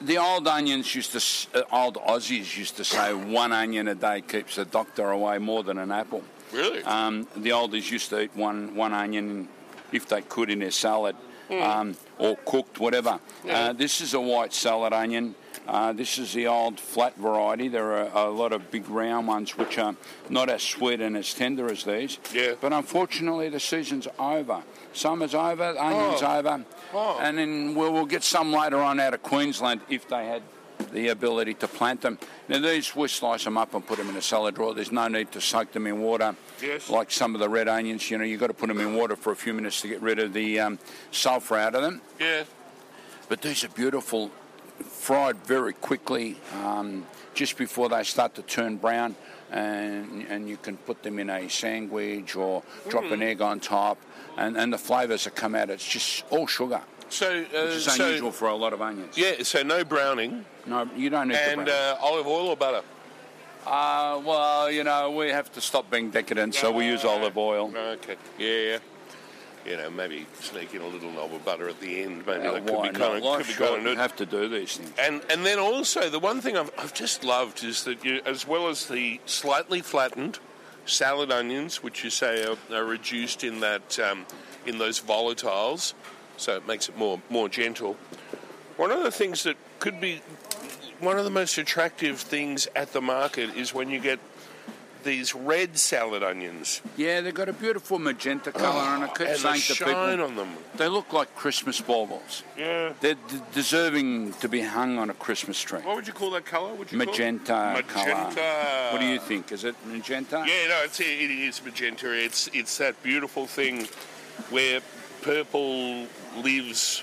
[0.00, 4.20] the old onions used to, uh, old Aussies used to say, one onion a day
[4.20, 6.22] keeps the doctor away more than an apple.
[6.52, 6.84] Really?
[6.84, 9.48] Um, the oldies used to eat one one onion
[9.90, 11.16] if they could in their salad
[11.50, 13.18] um, or cooked, whatever.
[13.48, 15.34] Uh, this is a white salad onion.
[15.66, 17.68] Uh, this is the old flat variety.
[17.68, 19.96] There are a lot of big round ones which are
[20.28, 22.18] not as sweet and as tender as these.
[22.34, 22.54] Yeah.
[22.60, 24.62] But unfortunately, the season's over.
[24.92, 26.36] Summer's over, onions Oh.
[26.38, 27.18] over, Oh.
[27.20, 30.42] and then we'll, we'll get some later on out of Queensland if they had
[30.92, 32.18] the ability to plant them.
[32.48, 34.74] Now these, we slice them up and put them in a salad drawer.
[34.74, 36.36] There's no need to soak them in water.
[36.62, 36.90] Yes.
[36.90, 39.16] Like some of the red onions, you know, you've got to put them in water
[39.16, 40.78] for a few minutes to get rid of the um,
[41.10, 42.02] sulphur out of them.
[42.20, 42.44] Yeah.
[43.28, 44.30] But these are beautiful,
[45.04, 49.14] fried very quickly, um, just before they start to turn brown,
[49.50, 53.98] and and you can put them in a sandwich or drop an egg on top,
[54.38, 57.84] and, and the flavours that come out, it's just all sugar, So, uh, which is
[57.84, 59.18] so unusual for a lot of onions.
[59.18, 62.82] yeah, so no browning No, you don't need and uh, olive oil or butter.
[63.66, 67.70] Uh, well, you know, we have to stop being decadent, so we use olive oil.
[67.76, 68.16] Okay.
[68.38, 68.78] Yeah.
[69.66, 72.26] You know, maybe sneak in a little knob of butter at the end.
[72.26, 74.76] Maybe Uh, that could be kind of could be kind of have to do these
[74.76, 74.92] things.
[74.98, 78.46] And and then also the one thing I've, I've just loved is that you, as
[78.46, 80.38] well as the slightly flattened
[80.86, 84.26] salad onions, which you say are, are reduced in that um,
[84.66, 85.94] in those volatiles,
[86.36, 87.96] so it makes it more more gentle.
[88.76, 90.20] One of the things that could be
[91.00, 94.18] one of the most attractive things at the market is when you get
[95.04, 99.30] these red salad onions Yeah, they've got a beautiful magenta colour, and I keep Oh,
[99.30, 100.48] and saying to shine people, on them.
[100.76, 102.42] they look like Christmas baubles.
[102.58, 102.92] Yeah.
[103.00, 105.80] They're d- deserving to be hung on a Christmas tree.
[105.80, 106.74] What would you call that colour?
[106.74, 107.06] Would you call?
[107.06, 108.06] Magenta, colour.
[108.06, 108.88] Magenta.
[108.92, 109.52] What do you think?
[109.52, 110.44] Is it magenta?
[110.46, 112.12] Yeah, no, it's, it is magenta.
[112.12, 113.86] It's it's that beautiful thing
[114.50, 114.80] where
[115.22, 116.06] purple
[116.42, 117.02] lives,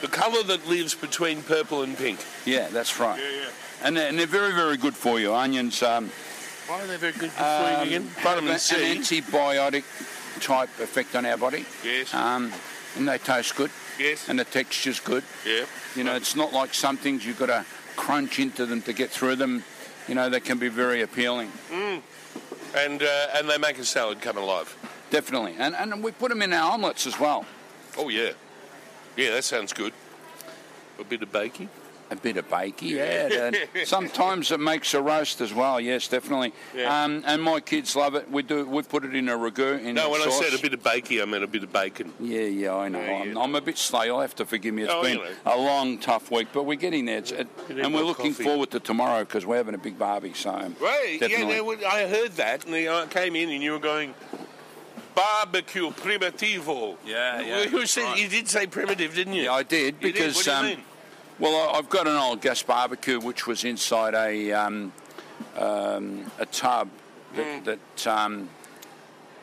[0.00, 2.18] the colour that lives between purple and pink.
[2.44, 3.18] Yeah, that's right.
[3.18, 3.48] Yeah, yeah.
[3.82, 5.34] And, they're, and they're very, very good for you.
[5.34, 6.10] Onions um,
[6.66, 8.02] Why are they very good for um, you again?
[8.08, 8.92] have Vitamin an, C.
[8.92, 9.84] an antibiotic
[10.40, 11.64] type effect on our body.
[11.84, 12.12] Yes.
[12.12, 12.52] Um,
[12.96, 13.70] and they taste good.
[13.98, 14.28] Yes.
[14.28, 15.24] And the texture's good.
[15.46, 15.64] yeah.
[15.94, 17.64] You know, it's not like some things you've got to
[17.96, 19.64] crunch into them to get through them.
[20.08, 21.50] You know, they can be very appealing.
[21.72, 24.76] And uh, and they make a salad come alive.
[25.10, 25.54] Definitely.
[25.58, 27.46] And, and we put them in our omelettes as well.
[27.96, 28.32] Oh yeah.
[29.16, 29.92] Yeah, that sounds good.
[30.98, 31.70] A bit of bacon.
[32.08, 33.46] A bit of bakey, yeah.
[33.46, 33.56] and
[33.88, 35.80] sometimes it makes a roast as well.
[35.80, 36.52] Yes, definitely.
[36.72, 37.02] Yeah.
[37.04, 38.30] Um, and my kids love it.
[38.30, 38.64] We do.
[38.64, 39.82] We put it in a ragu.
[39.82, 40.40] In No, when sauce.
[40.40, 42.12] I said a bit of bakey, I meant a bit of bacon.
[42.20, 43.00] Yeah, yeah, I know.
[43.00, 43.36] Yeah, I'm.
[43.38, 44.02] I'm a bit slow.
[44.02, 44.84] You'll have to forgive me.
[44.84, 45.30] It's Oh, been you know.
[45.46, 47.18] a long, tough week, but we're getting there.
[47.18, 48.44] It's, it, and we're looking coffee.
[48.44, 50.34] forward to tomorrow because we're having a big barbie.
[50.34, 51.56] So Right, definitely.
[51.80, 54.14] yeah, I heard that, and I came in, and you were going
[55.16, 56.96] barbecue primitivo.
[57.04, 58.18] Yeah, yeah, You, said, right.
[58.20, 59.44] you did say primitive, didn't you?
[59.44, 60.14] Yeah, I did You did?
[60.14, 60.78] because you um, mean?
[61.38, 64.92] Well, I've got an old gas barbecue which was inside a um,
[65.58, 66.88] um, a tub
[67.34, 68.48] that, that um,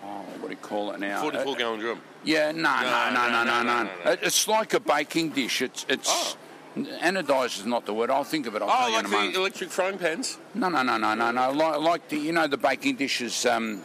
[0.04, 0.08] oh,
[0.40, 1.22] what do you call it now?
[1.22, 2.02] 44 Uh, gallon drum.
[2.24, 4.12] Yeah, no, no, no, no, no, no.
[4.12, 5.62] It- It's like a baking dish.
[5.62, 6.36] It's it's
[6.76, 8.10] anodized is not the word.
[8.10, 8.62] I'll think of it.
[8.64, 9.34] I'll tell Oh, you like in a moment.
[9.34, 10.38] the electric frying pans?
[10.56, 11.52] No, no, no, no, no, no.
[11.52, 13.46] Like, like the, you know, the baking dishes.
[13.46, 13.82] Um,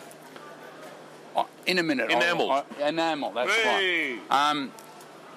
[1.37, 2.11] oh, in a minute.
[2.11, 2.51] Enamel.
[2.51, 3.33] I- enamel.
[3.33, 4.19] That's Hey.
[4.31, 4.51] right.
[4.51, 4.73] Um,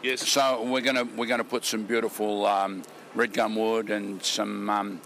[0.03, 0.27] yes.
[0.27, 2.83] So we're gonna we're gonna put some beautiful um,
[3.15, 5.01] red gum wood and some um,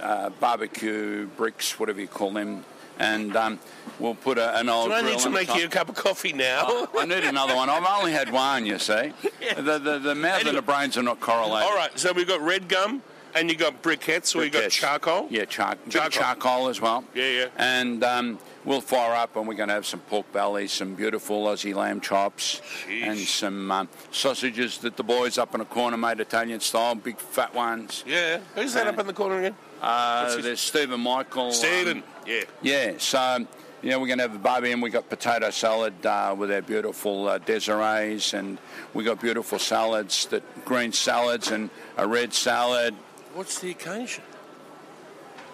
[0.00, 2.64] uh, barbecue bricks, whatever you call them,
[2.98, 3.58] and um,
[3.98, 4.88] we'll put a, an old.
[4.88, 5.58] Do I need to make top.
[5.58, 6.62] you a cup of coffee now?
[6.66, 7.68] Oh, I need another one.
[7.68, 9.12] I've only had one, you see.
[9.56, 11.70] The, the, the mouth and the brains are not correlated.
[11.70, 13.00] All right, so we've got red gum,
[13.34, 15.28] and you got briquettes, or you got charcoal?
[15.30, 16.10] Yeah, char- bit Charcoal.
[16.10, 17.04] charcoal as well.
[17.14, 17.46] Yeah, yeah.
[17.56, 21.44] And um, we'll fire up, and we're going to have some pork belly, some beautiful
[21.46, 26.20] Aussie lamb chops, and some um, sausages that the boys up in the corner made
[26.20, 28.04] Italian style, big fat ones.
[28.06, 28.40] Yeah.
[28.54, 29.56] Who's that up in the corner again?
[29.80, 31.46] Uh, there's Stephen Michael.
[31.46, 32.02] um, Stephen.
[32.26, 32.42] yeah.
[32.60, 33.46] yeah, so
[33.82, 36.62] yeah, we're going to have a barbie, and we've got potato salad uh, with our
[36.62, 38.58] beautiful uh, Desirees, and
[38.94, 42.94] we got beautiful salads, that green salads and a red salad.
[43.34, 44.24] What's the occasion?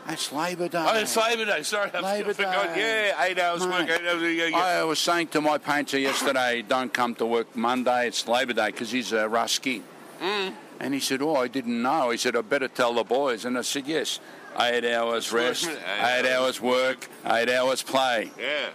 [0.07, 0.85] That's Labor Day.
[0.85, 1.63] Oh, it's Labor Day.
[1.63, 2.75] Sorry, I Labor forgot.
[2.75, 3.09] Day.
[3.17, 3.89] Yeah, eight hours Mate.
[3.89, 4.23] work, eight hours.
[4.23, 4.57] Yeah, yeah.
[4.57, 8.67] I was saying to my painter yesterday, don't come to work Monday, it's Labor Day,
[8.67, 9.83] because he's a rusky.
[10.21, 10.55] Mm.
[10.81, 12.11] And he said, oh, I didn't know.
[12.11, 13.45] He said, I better tell the boys.
[13.45, 14.19] And I said, yes,
[14.59, 18.31] eight hours rest, Eight eight hours work, eight hours play.
[18.39, 18.71] Yeah.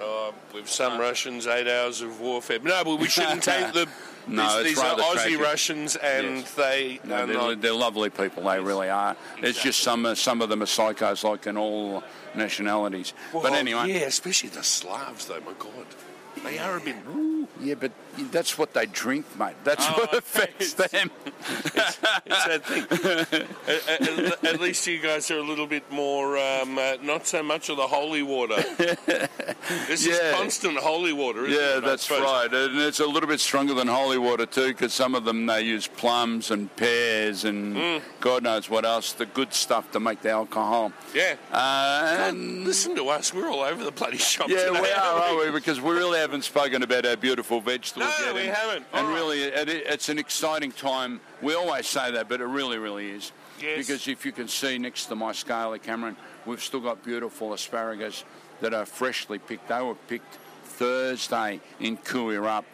[0.00, 2.58] Uh, with some Russians, eight hours of warfare.
[2.60, 3.88] No, but we shouldn't take the.
[4.26, 5.40] No, these, these are Aussie tragic.
[5.40, 6.54] Russians, and Yes.
[6.54, 7.60] they No, they're, not.
[7.60, 9.16] they're lovely people, they really are.
[9.38, 12.02] It's just some some of them are psychos, like in all
[12.34, 13.12] nationalities.
[13.32, 15.40] but anyway, yeah, especially the Slavs, though.
[15.40, 15.86] My God,
[16.44, 16.96] they are a bit.
[17.60, 17.92] yeah, but
[18.30, 19.54] that's what they drink, mate.
[19.64, 21.10] That's Oh, what affects them.
[22.24, 22.86] It's that thing.
[23.66, 27.42] at, at- at least you guys are a little bit more, um, uh, not so
[27.42, 28.56] much of the holy water.
[29.88, 31.84] this is constant holy water, isn't Yeah, it?
[31.84, 32.52] That's right.
[32.52, 35.62] And it's a little bit stronger than holy water too, because some of them they
[35.62, 38.02] use plums and pears and Mm.
[38.20, 40.92] God knows what else, the good stuff to make the alcohol.
[41.14, 41.36] Yeah.
[41.50, 43.32] Uh, God, and listen to us.
[43.32, 45.50] We're all over the bloody shop yeah, today, we are, aren't are we?
[45.50, 48.86] Because we really haven't spoken about our beautiful vegetables No, we and, haven't.
[48.92, 49.14] And All right.
[49.14, 51.20] really, it, it's an exciting time.
[51.40, 53.32] We always say that, but it really, really is.
[53.60, 53.78] Yes.
[53.78, 58.24] Because if you can see next to my scaler, Cameron, we've still got beautiful asparagus
[58.60, 59.68] that are freshly picked.
[59.68, 60.34] They were picked
[60.64, 62.64] Thursday in Koo Wee Rup.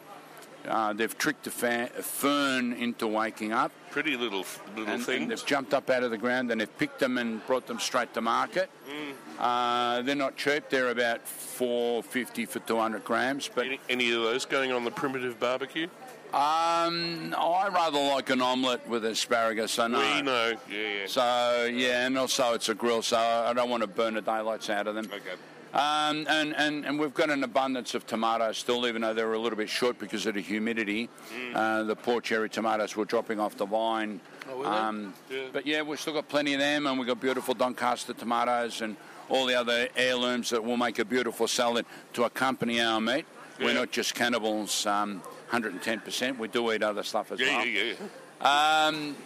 [0.67, 1.51] Uh, they've tricked a,
[1.99, 3.73] a fern into waking up.
[3.91, 4.45] Pretty little
[4.77, 5.23] little and, things.
[5.23, 7.79] and they've jumped up out of the ground and they've picked them and brought them
[7.79, 8.69] straight to market.
[8.88, 9.12] Mm.
[9.38, 10.68] Uh, they're not cheap.
[10.68, 13.48] They're about four fifty for two hundred grams.
[13.55, 15.88] But Any, any of those going on the primitive barbecue?
[16.35, 19.79] um, I rather like an omelette with asparagus.
[19.79, 19.98] I know.
[19.98, 20.53] We know.
[20.70, 21.07] Yeah, yeah.
[21.07, 24.68] So yeah, and also it's a grill, so I don't want to burn the daylights
[24.70, 25.07] out of them.
[25.07, 25.37] Okay.
[25.74, 29.38] Um, and, and, and we've got an abundance of tomatoes still, even though they're a
[29.38, 31.11] little bit short because of the humidity.
[31.31, 31.55] Mm.
[31.55, 34.18] Uh, the poor cherry tomatoes were dropping off the vine.
[34.51, 35.42] Oh, um, Yeah.
[35.53, 38.96] But yeah, we've still got plenty of them, and we've got beautiful Doncaster tomatoes and
[39.29, 43.27] all the other heirlooms that will make a beautiful salad to accompany our meat.
[43.61, 46.38] We're not just cannibals, um, 110%.
[46.38, 47.67] We do eat other stuff as Yeah, well.
[47.67, 47.93] yeah,
[48.41, 48.87] yeah.
[48.87, 49.17] Um,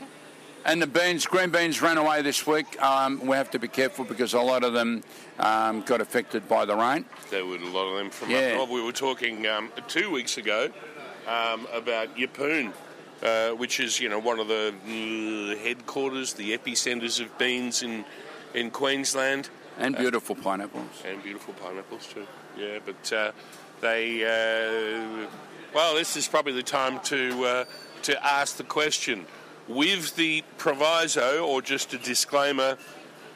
[0.65, 2.81] and the beans, green beans ran away this week.
[2.81, 5.03] Um, we have to be careful because a lot of them
[5.39, 7.05] um, got affected by the rain.
[7.31, 8.53] There were a lot of them from Yeah.
[8.53, 8.71] up north.
[8.71, 10.71] We were talking um, two weeks ago
[11.27, 12.73] um, about Yeppoon,
[13.23, 18.05] uh, which is you know one of the uh, headquarters, the epicenters of beans in
[18.55, 21.03] in Queensland, And beautiful pineapples.
[21.05, 22.27] and beautiful pineapples too.
[22.57, 23.33] Yeah, but uh,
[23.81, 25.27] they uh,
[25.75, 27.65] well, this is probably the time to uh,
[28.03, 29.27] to ask the question
[29.69, 32.77] with the proviso or just a disclaimer.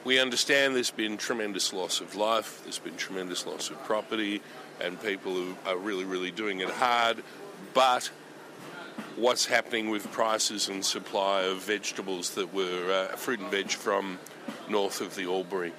[0.04, 4.40] We understand there's been tremendous loss of life, there's been tremendous loss of property,
[4.80, 7.24] and people who are really, really doing it hard.
[7.74, 8.10] But
[9.16, 14.18] what's happening with prices and supply of vegetables that were uh, fruit and veg from
[14.68, 15.72] north of the Albury?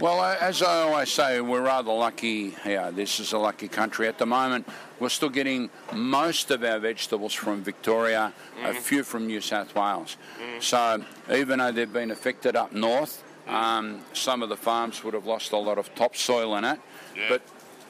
[0.00, 2.90] Well, as I always say, we're rather lucky here.
[2.90, 4.08] This is a lucky country.
[4.08, 4.66] At the moment,
[4.98, 8.32] we're still getting most of our vegetables from Victoria,
[8.64, 10.16] a few from New South Wales.
[10.60, 15.26] So even though they've been affected up north, um, some of the farms would have
[15.26, 16.80] lost a lot of topsoil in it.
[17.28, 17.42] But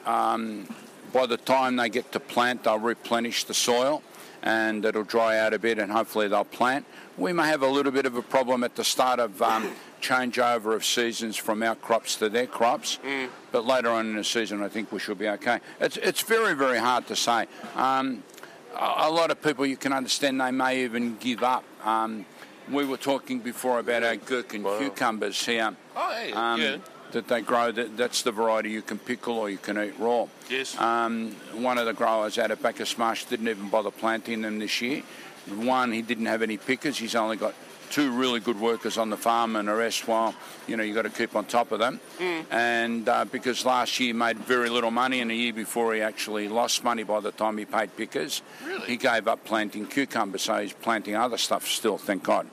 [0.05, 0.67] um,
[1.13, 4.03] by the time they get to plant, they'll replenish the soil
[4.43, 6.85] and it'll dry out a bit and hopefully they'll plant.
[7.17, 9.71] We may have a little bit of a problem at the start of um,
[10.01, 12.99] changeover of seasons from our crops to their crops,
[13.51, 15.59] but later on in the season I think we should be okay.
[15.79, 17.45] It's, it's very, very hard to say.
[17.75, 18.23] Um,
[18.75, 21.63] a, a lot of people, you can understand, they may even give up.
[21.85, 22.25] Um,
[22.69, 26.77] we were talking before about our gherkin and cucumbers here Oh, hey, um, yeah.
[27.11, 27.71] that they grow.
[27.71, 30.27] That, that's the variety you can pickle or you can eat raw.
[30.49, 30.77] Yes.
[30.79, 34.79] Um, one of the growers out at Bacchus Marsh didn't even bother planting them this
[34.81, 35.03] year.
[35.55, 36.97] One, he didn't have any pickers.
[36.99, 37.55] He's only got
[37.91, 40.33] two really good workers on the farm, and the rest, well,
[40.67, 41.99] you know, you've got to keep on top of them.
[42.49, 46.01] And uh, because last year he made very little money, and the year before he
[46.01, 48.87] actually lost money by the time he paid pickers, Really?
[48.87, 52.47] he gave up planting cucumbers, so he's planting other stuff still, thank God.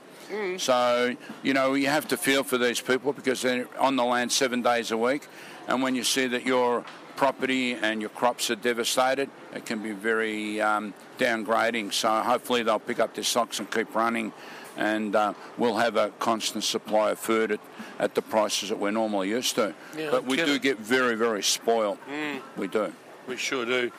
[0.57, 4.31] So, you know, you have to feel for these people because they're on the land
[4.31, 5.25] seven days a week.
[5.67, 6.85] And when you see that your
[7.15, 11.93] property and your crops are devastated, it can be very um, downgrading.
[11.93, 14.31] So hopefully they'll pick up their socks and keep running.
[14.79, 17.59] And uh, we'll have a constant supply of food at,
[17.99, 19.75] at the prices that we're normally used to.
[19.95, 20.61] Yeah, but we do it.
[20.61, 21.97] get very, very spoiled.
[22.55, 22.91] We do.
[23.27, 23.91] We sure do.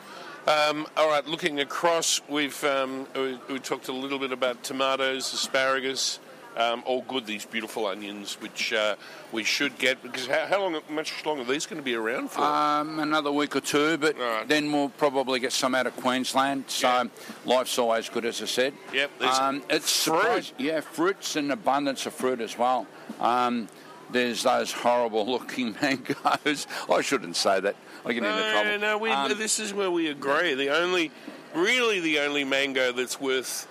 [0.47, 5.31] Um, all right, looking across, we've um, we, we talked a little bit about tomatoes,
[5.33, 6.19] asparagus,
[6.57, 7.25] um, all good.
[7.25, 8.95] These beautiful onions, which uh,
[9.31, 12.29] we should get because how, how long, much longer are these going to be around
[12.31, 12.41] for?
[12.41, 14.47] Um, another week or two, but Right.
[14.47, 16.65] then we'll probably get some out of Queensland.
[16.67, 17.03] So Yeah.
[17.45, 18.73] life's always good, as I said.
[18.93, 20.53] Yep, Um, it's fruit.
[20.57, 22.87] Yeah, fruits and abundance of fruit as well.
[23.19, 23.67] Um,
[24.11, 26.67] there's those horrible looking mangoes.
[26.91, 27.75] I shouldn't say that.
[28.05, 28.79] I get into trouble.
[28.79, 30.53] no, we, Um, this is where we agree.
[30.55, 31.11] The only,
[31.53, 33.67] really, the only mango that's worth.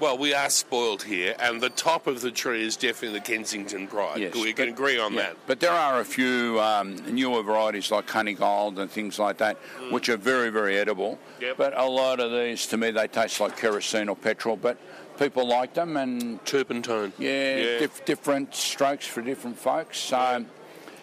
[0.00, 3.86] Well, we are spoiled here, and the top of the tree is definitely the Kensington
[3.86, 4.18] Pride.
[4.18, 5.36] Yes, we can but- agree on yeah, that.
[5.46, 9.58] But there are a few um, newer varieties like Honey Gold and things like that,
[9.90, 11.18] which are very, very edible.
[11.38, 11.42] Mm.
[11.42, 11.56] Yep.
[11.58, 14.56] But a lot of these, to me, they taste like kerosene or petrol.
[14.56, 14.78] But
[15.18, 17.12] people like them, and Turpentine.
[17.18, 17.78] yeah, Yeah.
[17.80, 19.98] Dif- different strokes for different folks.
[19.98, 20.46] So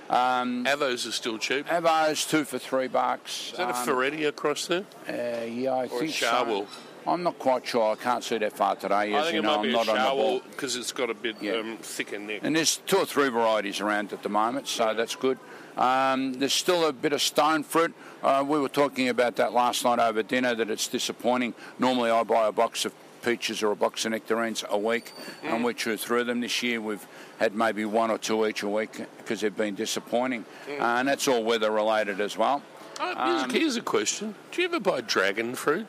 [0.10, 1.68] um, Avos are still cheap.
[1.68, 3.52] Avos two for three bucks.
[3.52, 4.86] Is that a Um, Fuerte across there?
[5.08, 6.66] Uh, yeah, I Or a think Sharwil?
[6.66, 6.68] so.
[7.08, 7.94] I'm not quite sure.
[7.94, 8.96] I can't see that far today.
[9.16, 10.40] I As think you it know, might be I'm a not on the ball.
[10.40, 11.54] Sharwil because it's got a bit Yeah.
[11.54, 12.42] um, thicker neck.
[12.44, 15.38] And there's two or three varieties around at the moment, so that's good.
[15.78, 17.94] Um, there's still a bit of stone fruit.
[18.22, 21.54] Uh, we were talking about that last night over dinner, that it's disappointing.
[21.80, 25.64] Normally I buy a box of peaches or a box of nectarines a week, and
[25.64, 26.42] we chew through them.
[26.42, 27.06] This year we've
[27.40, 30.46] had maybe one or two each a week because they've been disappointing.
[30.68, 32.64] Uh, and that's all weather related as well.
[33.00, 35.86] Uh, here's, Um, here's a question: Do you ever buy dragon fruit?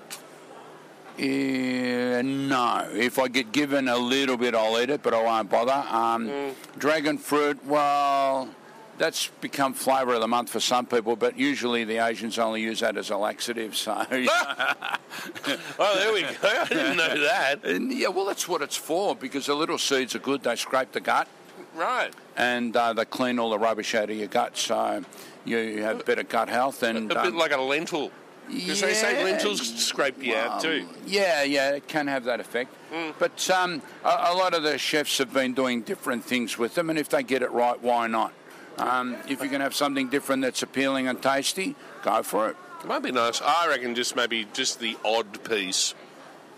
[1.19, 2.89] Uh, no.
[2.93, 5.85] If I get given a little bit, I'll eat it, but I won't bother.
[5.95, 8.49] Um, Dragon fruit, well,
[8.99, 12.81] that's become flavour of the month for some people, but usually the Asians only use
[12.81, 13.77] that as a laxative.
[13.77, 16.29] So, Oh, there we go.
[16.43, 17.65] I didn't know that.
[17.65, 20.43] And, yeah, well, that's what it's for because the little seeds are good.
[20.43, 21.29] They scrape the gut
[21.75, 22.13] Right.
[22.37, 25.05] and uh, they clean all the rubbish out of your gut, so
[25.45, 26.83] you, you have better gut health.
[26.83, 28.11] And A bit um, like a lentil.
[28.49, 30.87] Because they say lentils scrape you out too.
[31.07, 32.75] Yeah, yeah, it can have that effect.
[32.93, 33.15] Mm.
[33.19, 36.91] But um, a, a lot of the chefs have been doing different things with them,
[36.91, 38.33] and if they get it right, why not?
[38.79, 42.57] Um, if you can have something different that's appealing and tasty, go for it.
[42.81, 43.43] It might be nice.
[43.43, 45.95] I reckon just maybe just the odd piece.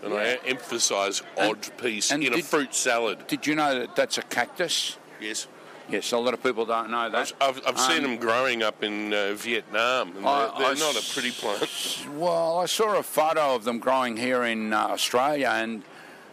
[0.03, 3.27] And I emphasise odd piece and in a fruit salad.
[3.27, 4.97] Did you know that that's a cactus?
[5.19, 5.47] Yes.
[5.91, 7.33] Yes, a lot of people don't know that.
[7.41, 10.95] I've, I've, seen Um, them growing up in uh, Vietnam, and I- they're, they're not
[10.95, 12.07] a pretty plant.
[12.15, 15.83] Well, I saw a photo of them growing here in uh, Australia, and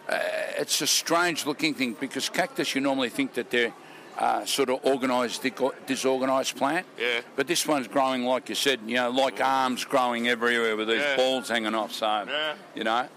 [0.09, 0.19] uh,
[0.59, 3.73] it's a strange looking thing because cactus, you normally think that they're
[4.19, 5.45] uh, sort of organised,
[5.87, 6.87] disorganised plant.
[6.99, 7.21] Yeah.
[7.37, 11.01] But this one's growing, like you said, you know, like arms growing everywhere with these
[11.01, 11.17] Yeah.
[11.17, 11.93] balls hanging off.
[11.93, 12.55] So, Yeah.
[12.75, 13.09] you know.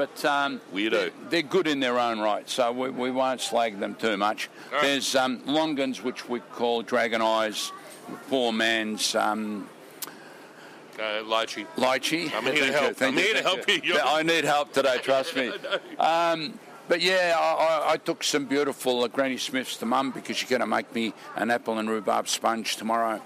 [0.00, 0.90] But um, Weirdo.
[0.92, 4.48] They're, they're good in their own right, so we, we won't slag them too much.
[4.72, 4.80] Right.
[4.80, 7.70] There's um, longans, which we call dragon eyes,
[8.30, 9.68] poor man's um,
[10.98, 11.66] Uh, lychee.
[11.76, 12.32] lychee.
[12.34, 12.98] I'm here to help.
[12.98, 13.80] you, I'm here to help you.
[13.84, 14.00] you.
[14.02, 15.52] I need help today, trust me.
[15.98, 20.38] Um, but yeah, I, I, I took some beautiful uh, Granny Smiths to Mum because
[20.38, 23.20] she's going to make me an apple and rhubarb sponge tomorrow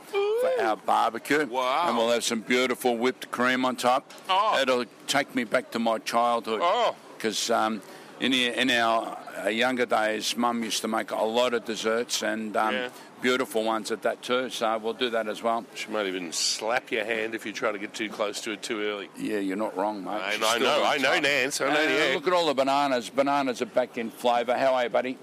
[0.45, 1.47] for our barbecue.
[1.47, 1.84] Wow.
[1.88, 4.12] And we'll have some beautiful whipped cream on top.
[4.28, 4.59] Oh.
[4.61, 6.61] It'll take me back to my childhood.
[6.62, 6.95] Oh.
[7.16, 7.80] Because um,
[8.20, 12.22] in, the, in our uh, younger days, Mum used to make a lot of desserts
[12.22, 12.88] and um, Yeah.
[13.22, 14.51] beautiful ones at that too.
[14.51, 15.64] So we'll do that as well.
[15.74, 18.62] She might even slap your hand if you try to get too close to it
[18.62, 19.09] too early.
[19.18, 20.11] Yeah, you're not wrong, mate.
[20.22, 21.20] I know, I know, I know.
[21.20, 21.61] Nance.
[21.61, 22.14] I know, Uh.
[22.14, 23.09] Look at all the bananas.
[23.11, 24.57] Bananas are back in flavour.
[24.57, 25.18] How are you, buddy?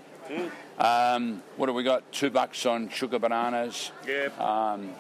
[0.79, 2.09] Um, what have we got?
[2.11, 3.91] Two bucks on sugar bananas.
[4.07, 4.29] Yeah.
[4.39, 4.91] Um,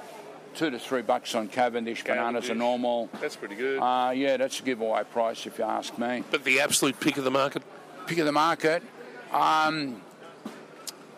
[0.55, 3.09] two to three bucks on Cavendish, bananas are normal.
[3.19, 3.79] That's pretty good.
[3.79, 6.23] Uh, yeah, that's a giveaway price if you ask me.
[6.31, 7.63] but the absolute pick of the market.
[8.07, 8.83] Pick of the market.
[9.31, 10.01] Um,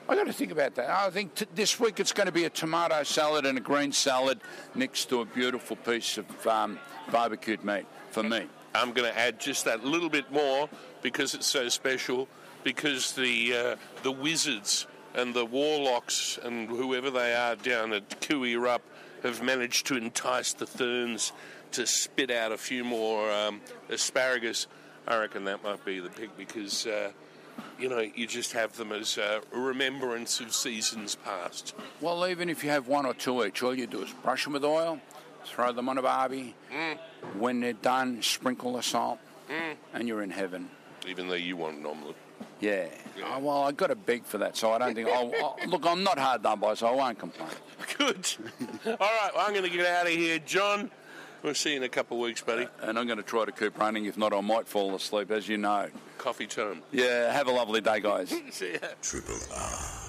[0.08, 0.90] I got to think about that.
[0.90, 3.92] I think t- this week it's going to be a tomato salad and a green
[3.92, 4.40] salad
[4.76, 6.78] next to a beautiful piece of um,
[7.12, 8.46] barbecued meat for me.
[8.76, 10.68] I'm going to add just that little bit more
[11.02, 12.28] because it's so special.
[12.64, 18.40] Because the uh, the wizards and the warlocks and whoever they are down at Koo
[18.40, 18.82] Wee Rup
[19.24, 21.32] have managed to entice the ferns
[21.72, 24.68] to spit out a few more um, asparagus.
[25.08, 26.86] I reckon that might be the pick because.
[26.86, 27.12] Uh,
[27.80, 31.76] you know, you just have them as a remembrance of seasons past.
[32.02, 34.54] Well, even if you have one or two each, all you do is brush them
[34.54, 35.00] with oil,
[35.46, 36.56] throw them on a barbie.
[37.38, 39.20] When they're done, sprinkle the salt,
[39.94, 40.70] and you're in heaven.
[41.08, 42.16] Even though you want an omelette.
[42.60, 42.88] Yeah.
[43.26, 45.10] Oh, well, I got a beg for that, so I don't think.
[45.10, 47.50] I'll, I'll, look, I'm not hard done by, so I won't complain.
[47.98, 48.28] Good.
[48.86, 50.90] All right, well, I'm going to get out of here, John.
[51.44, 52.68] We'll see you in a couple of weeks, buddy.
[52.82, 54.06] And I'm going to try to keep running.
[54.06, 55.90] If not, I might fall asleep, as you know.
[56.18, 56.82] Coffee time.
[56.94, 57.34] Yeah.
[57.34, 58.34] Have a lovely day, guys.
[58.52, 58.80] See ya.
[59.02, 60.04] Triple R.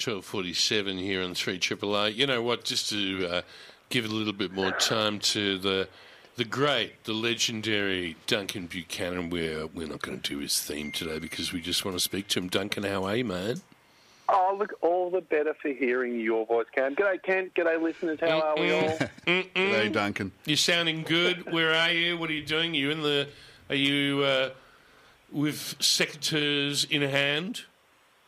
[0.00, 2.08] 1247 here on 3 Triple R.
[2.08, 3.42] You know what, just to uh,
[3.90, 5.88] give it a little bit more time to the
[6.38, 9.28] the great, the legendary Duncan Buchanan.
[9.28, 12.28] We're, we're not going to do his theme today because we just want to speak
[12.28, 12.46] to him.
[12.46, 13.60] Duncan, how are you, man?
[14.28, 16.94] Oh, look, all the better for hearing your voice, Cam.
[16.94, 17.50] G'day, Ken.
[17.56, 18.20] G'day, listeners.
[18.20, 18.98] How are we all?
[19.26, 20.30] G'day, Duncan.
[20.44, 21.52] You're sounding good.
[21.52, 22.16] Where are you?
[22.16, 22.72] What are you doing?
[22.72, 23.28] you in the.
[23.68, 24.50] Are you uh,
[25.32, 27.62] with secateurs in hand?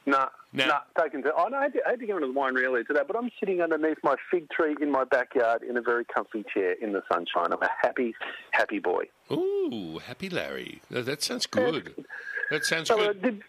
[0.04, 0.78] Nah, No.
[1.00, 1.32] taken to.
[1.36, 3.16] Oh, no, I had, to, I had to go into the wine earlier today, but
[3.16, 6.92] I'm sitting underneath my fig tree in my backyard in a very comfy chair in
[6.92, 7.52] the sunshine.
[7.52, 8.14] I'm a happy,
[8.50, 9.04] happy boy.
[9.30, 10.80] Ooh, happy Larry.
[10.90, 12.04] That, sounds good.
[12.50, 13.22] That sounds So I good.
[13.22, 13.42] did,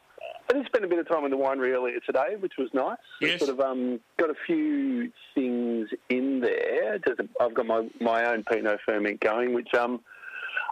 [0.49, 2.97] I did spend a bit of time in the winery earlier today, which was nice.
[3.21, 3.39] I Yes.
[3.39, 6.99] Sort of um, got a few things in there.
[6.99, 10.01] Just, I've got my, my own Pinot ferment going, which um,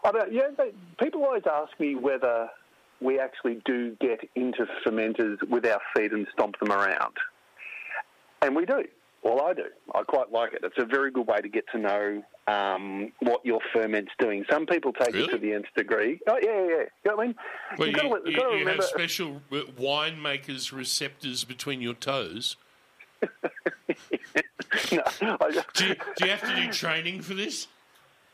[0.03, 0.49] about yeah.
[0.57, 2.49] They, people always ask me whether
[3.01, 7.13] we actually do get into fermenters with our feet and stomp them around,
[8.41, 8.83] and we do.
[9.21, 9.65] Well, I do.
[9.93, 10.61] I quite like it.
[10.63, 14.45] It's a very good way to get to know um, what your ferment's doing.
[14.49, 16.21] Some people take it to the nth degree.
[16.25, 16.75] Oh, yeah, yeah, yeah.
[17.03, 17.35] You know what I mean?
[17.77, 22.55] Well, You've you, you've you- you remember- have special winemakers' receptors between your toes.
[23.21, 23.27] no,
[25.21, 27.67] I, do, you, do you have to do training for this?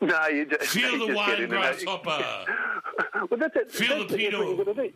[0.00, 2.44] No, you just Feel you the just wine grasshopper.
[3.30, 3.70] Well, that's it.
[3.70, 4.20] Feel That's it.
[4.20, 4.92] You've got to.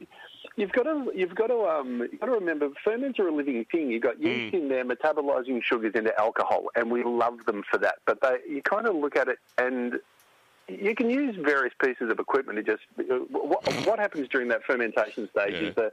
[0.56, 3.64] You've got to, you've got to, um, you've got to remember, ferments are a living
[3.70, 3.90] thing.
[3.90, 4.62] You've got yeast Mm.
[4.62, 7.96] in there metabolizing sugars into alcohol, and we love them for that.
[8.04, 9.94] But they, you kind of look at it, and
[10.80, 12.82] you can use various pieces of equipment to just.
[13.30, 15.68] What, what happens during that fermentation stage Yeah.
[15.68, 15.92] is the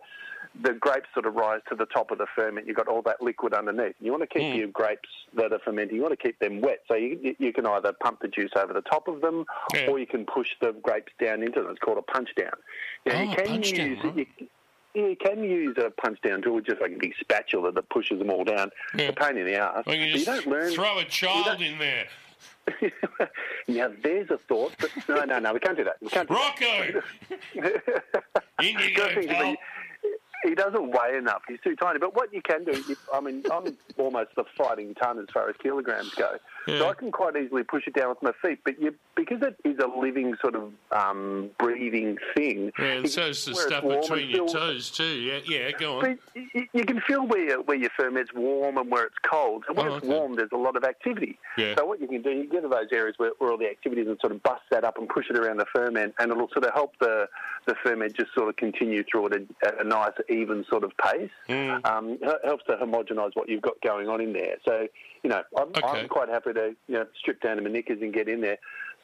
[0.63, 2.65] the grapes sort of rise to the top of the ferment.
[2.65, 3.95] You've got all that liquid underneath.
[3.99, 4.57] You want to keep Mm.
[4.57, 5.95] your grapes that are fermenting.
[5.97, 8.73] You want to keep them wet, so you you- can either pump the juice over
[8.73, 9.87] the top of them, Yeah.
[9.89, 11.71] or you can push the grapes down into them.
[11.71, 12.53] It's called a punch down.
[13.05, 14.15] Now, Oh, you can down, use right.
[14.17, 14.25] you,
[14.95, 18.29] you can use a punch down tool, just like a big spatula that pushes them
[18.31, 18.71] all down.
[18.95, 19.05] Yeah.
[19.09, 19.83] It's a pain in the ass.
[19.85, 20.71] Or you you don't learn.
[20.71, 22.07] throw a child in there.
[23.67, 25.97] now there's a thought, but no, no, no, we can't do that.
[26.01, 26.29] We can't.
[26.29, 27.01] Rocco!
[28.61, 29.55] In you go, pal.
[30.43, 31.41] he doesn't weigh enough.
[31.47, 31.99] He's too tiny.
[31.99, 35.49] But what you can do, you, I mean, I'm almost the fighting ton as far
[35.49, 36.37] as kilograms go.
[36.67, 38.59] So I can quite easily push it down with my feet.
[38.63, 42.71] But you, because it is a living sort of um, breathing thing.
[42.77, 45.03] Yeah, and so so's the it's stuff warm between your feel- toes, too.
[45.05, 46.19] Yeah, yeah go on.
[46.35, 49.63] you, you can feel where your, where your ferment's warm and where it's cold.
[49.67, 50.13] And when Oh, it's okay.
[50.13, 51.39] warm, there's a lot of activity.
[51.57, 51.75] Yeah.
[51.77, 54.01] So what you can do, you get to those areas where, where all the activity
[54.01, 56.49] is and sort of bust that up and push it around the ferment, and it'll
[56.49, 57.27] sort of help the,
[57.65, 60.91] the ferment just sort of continue through at a, at a nice, even sort of
[60.97, 61.29] pace.
[61.47, 61.85] Mm.
[61.85, 64.57] Um, it helps to homogenise what you've got going on in there.
[64.65, 64.87] So,
[65.27, 65.81] you know, I'm, Okay.
[65.85, 68.57] I'm quite happy to you know strip down to my knickers and get in there.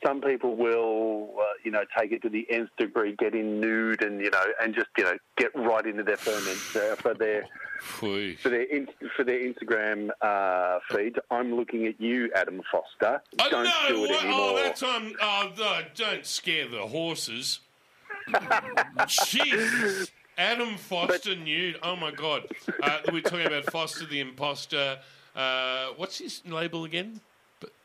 [0.05, 4.01] Some people will, uh, you know, take it to the nth degree, get in nude,
[4.03, 7.45] and you know, and just you know, get right into their ferments uh, for their
[7.81, 11.19] for their in, for their Instagram uh, feed.
[11.29, 13.21] I'm looking at you, Adam Foster.
[13.39, 14.23] Oh, Don't no, do it what?
[14.23, 14.39] anymore.
[14.39, 15.13] Oh, that's on.
[15.21, 17.59] Oh, no, don't scare the horses.
[18.33, 20.09] Jeez.
[20.37, 21.77] Adam Foster nude.
[21.83, 22.47] Oh, my God.
[22.81, 24.97] Uh, we're talking about Foster the Imposter.
[25.35, 27.19] Uh, what's his label again?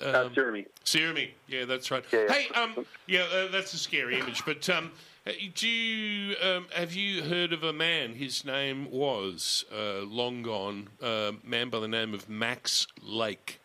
[0.00, 0.66] Uh, Jeremy.
[0.84, 2.04] Jeremy, yeah, that's right.
[2.12, 2.32] Yeah, yeah.
[2.32, 4.44] Hey, um, yeah, uh, that's a scary image.
[4.44, 4.90] But um,
[5.26, 8.14] uh, do you um, have you heard of a man?
[8.14, 10.88] His name was uh, long gone.
[11.00, 13.60] A man by the name of Max Lake.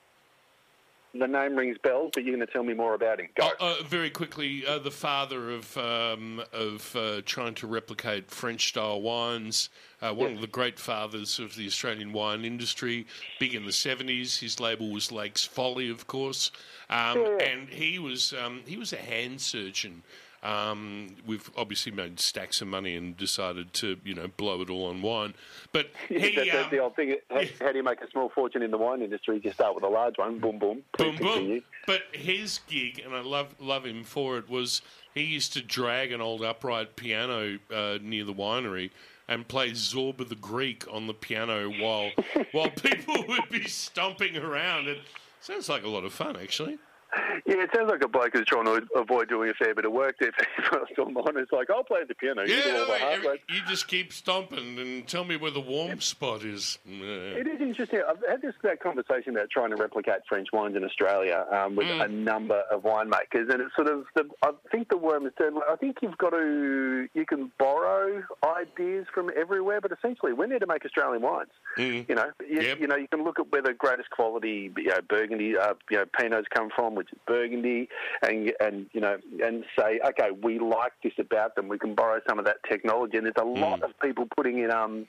[1.15, 3.27] The name rings bells, but you're going to tell me more about him.
[3.35, 3.51] Go.
[3.59, 8.99] Uh, very quickly, uh, the father of um, of uh, trying to replicate French style
[8.99, 9.69] wines,
[10.01, 13.05] uh, one of the great fathers of the Australian wine industry,
[13.39, 14.39] big in the seventies.
[14.39, 16.51] His label was Lake's Folly, of course,
[16.89, 20.01] um, and he was um, he was a hand surgeon.
[20.43, 24.87] Um, we've obviously made stacks of money and decided to, you know, blow it all
[24.87, 25.35] on wine.
[25.71, 27.15] But he, that's, that's um, the old thing.
[27.29, 29.39] How, how do you make a small fortune in the wine industry?
[29.41, 30.39] You start with a large one.
[30.39, 30.83] Boom, boom.
[30.97, 31.61] Boom boom.
[31.87, 34.81] But his gig, and I love love him for it, was
[35.13, 38.91] he used to drag an old upright piano uh, near the winery
[39.27, 42.11] and play Zorba the Greek on the piano while
[42.51, 44.87] while people would be stomping around.
[44.87, 44.99] It
[45.39, 46.77] sounds like a lot of fun, actually.
[47.45, 49.91] Yeah, it sounds like a bloke who's trying to avoid doing a fair bit of
[49.91, 50.31] work there
[50.71, 51.23] first on mine.
[51.35, 52.43] It's like, I'll play the piano.
[52.43, 55.51] You Yeah, all no, the hard every- you just keep stomping and tell me where
[55.51, 56.79] the warm spot is.
[56.87, 58.01] It is interesting.
[58.07, 61.87] I've had this that conversation about trying to replicate French wines in Australia um, with
[61.87, 62.05] Mm.
[62.05, 64.05] a number of winemakers, and it's sort of.
[64.15, 65.57] The, I think the worm is turned.
[65.69, 67.07] I think you've got to.
[67.13, 68.23] You can borrow
[68.57, 71.49] ideas from everywhere, but essentially, we need to make Australian wines.
[71.77, 72.07] Mm.
[72.09, 74.99] You know, you, you know, you can look at where the greatest quality, you know,
[75.07, 76.95] Burgundy, uh, you know, Pinots come from,
[77.27, 77.89] Burgundy,
[78.21, 81.67] and and you know, and say, okay, we like this about them.
[81.67, 84.71] We can borrow some of that technology, and there's a lot of people putting in
[84.71, 85.05] um,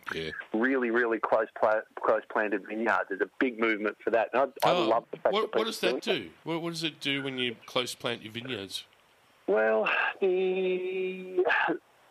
[0.53, 3.07] really, really close pla- close planted vineyards.
[3.09, 5.59] There's a big movement for that, and I, I Oh, love the fact what, that
[5.59, 6.31] what does that do?
[6.45, 8.85] What, what does it do when you close plant your vineyards?
[9.47, 9.89] Well,
[10.21, 11.45] the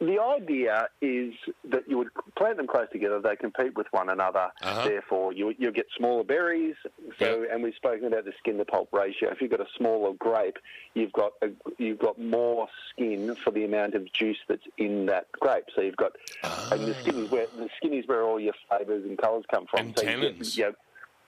[0.07, 1.33] the idea is
[1.69, 3.19] that you would plant them close together.
[3.19, 4.51] They compete with one another.
[4.61, 4.87] Uh-huh.
[4.87, 6.75] Therefore, you you get smaller berries.
[7.19, 9.31] So, and we've spoken about the skin to pulp ratio.
[9.31, 10.57] If you've got a smaller grape,
[10.93, 15.31] you've got a, you've got more skin for the amount of juice that's in that
[15.31, 15.65] grape.
[15.75, 19.05] So you've got, and the skin is where the skin is where all your flavours
[19.05, 19.87] and colours come from.
[19.87, 20.57] And so you get- tannins.
[20.57, 20.73] you know,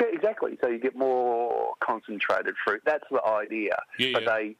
[0.02, 0.58] yeah, exactly.
[0.62, 2.82] So you get more concentrated fruit.
[2.86, 3.78] That's the idea.
[3.98, 4.30] Yeah, but yeah.
[4.30, 4.56] they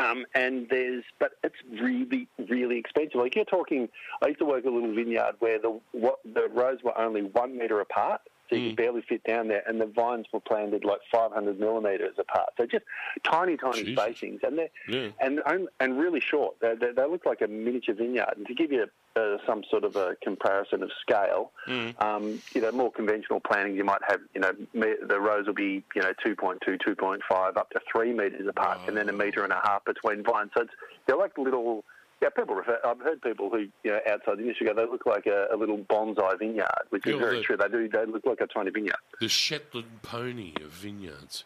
[0.00, 3.16] um, and there's, but it's really, really expensive.
[3.16, 3.88] Like you're talking,
[4.22, 7.56] I used to work a little vineyard where the what, the rows were only one
[7.58, 8.22] metre apart,
[8.52, 12.14] so you could barely fit down there, and the vines were planted like 500 millimetres
[12.18, 12.50] apart.
[12.58, 12.84] So just
[13.24, 13.98] tiny, tiny Jesus.
[14.04, 15.08] spacings, and they're Yeah.
[15.20, 15.40] and
[15.80, 16.56] and- really short.
[16.60, 18.34] They, they, they look like a miniature vineyard.
[18.36, 22.00] And to give you uh, some sort of a comparison of scale, Mm.
[22.02, 25.54] um, you know, more conventional plantings, you might have, you know, me, the rows will
[25.54, 29.52] be, you know, 2.2, 2.5, up to three metres apart, and then a metre and
[29.52, 30.50] a half between vines.
[30.54, 30.72] So it's,
[31.06, 31.84] they're like little.
[32.22, 32.78] Yeah, people refer.
[32.84, 35.56] I've heard people who, you know, outside the industry go, they look like a, a
[35.56, 37.56] little bonsai vineyard, which is very the- true.
[37.56, 37.88] They do.
[37.88, 38.96] They look like a tiny vineyard.
[39.20, 41.44] The Shetland pony of vineyards.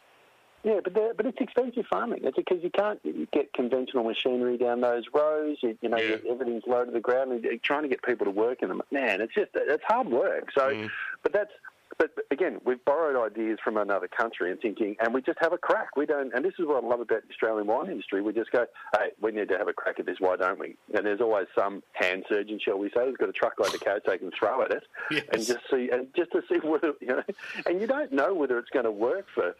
[0.65, 2.21] Yeah, but but it's expensive farming.
[2.25, 3.01] It's because you can't
[3.33, 5.59] get conventional machinery down those rows.
[5.63, 6.17] You, you know, Yeah.
[6.29, 7.33] everything's low to the ground.
[7.33, 10.09] And you're trying to get people to work in them, man, it's just it's hard
[10.09, 10.51] work.
[10.55, 10.91] So, Mm.
[11.23, 11.53] but that's.
[11.99, 15.59] But again, we've borrowed ideas from another country and thinking, and we just have a
[15.59, 15.97] crack.
[15.97, 18.21] We don't, and this is what I love about the Australian wine industry.
[18.21, 20.17] We just go, hey, we need to have a crack at this.
[20.19, 20.77] Why don't we?
[20.95, 24.07] And there's always some hand surgeon, shall we say, who's got a truckload of carrots
[24.07, 24.85] they can throw at it,
[25.33, 27.23] and just see, and just to see whether you know,
[27.65, 29.55] and you don't know whether it's going to work for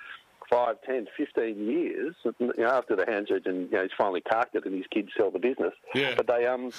[0.51, 4.55] five, ten, fifteen years you know, after the hand surgeon, you know, he's finally carked
[4.55, 5.73] it and his kids sell the business.
[5.95, 6.15] Yeah.
[6.17, 6.71] But they um.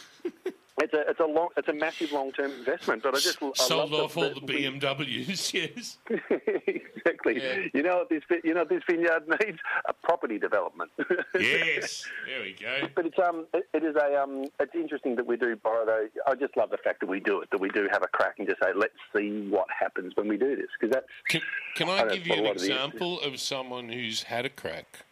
[0.79, 3.51] It's a it's a long it's a massive long term investment, but I just I
[3.55, 5.97] Sold love off the- all the BMWs, yes.
[6.67, 7.41] exactly.
[7.73, 9.57] You know what this you know what this vineyard needs
[9.87, 10.91] a property development.
[11.39, 12.87] yes, there we go.
[12.95, 16.09] But it's um it, it is a um it's interesting that we do borrow those.
[16.27, 17.49] I just love the fact that we do it.
[17.51, 20.37] That we do have a crack and just say let's see what happens when we
[20.37, 21.07] do this because that's.
[21.27, 21.41] Can,
[21.75, 25.05] can I I give you an lot of example of someone who's had a crack?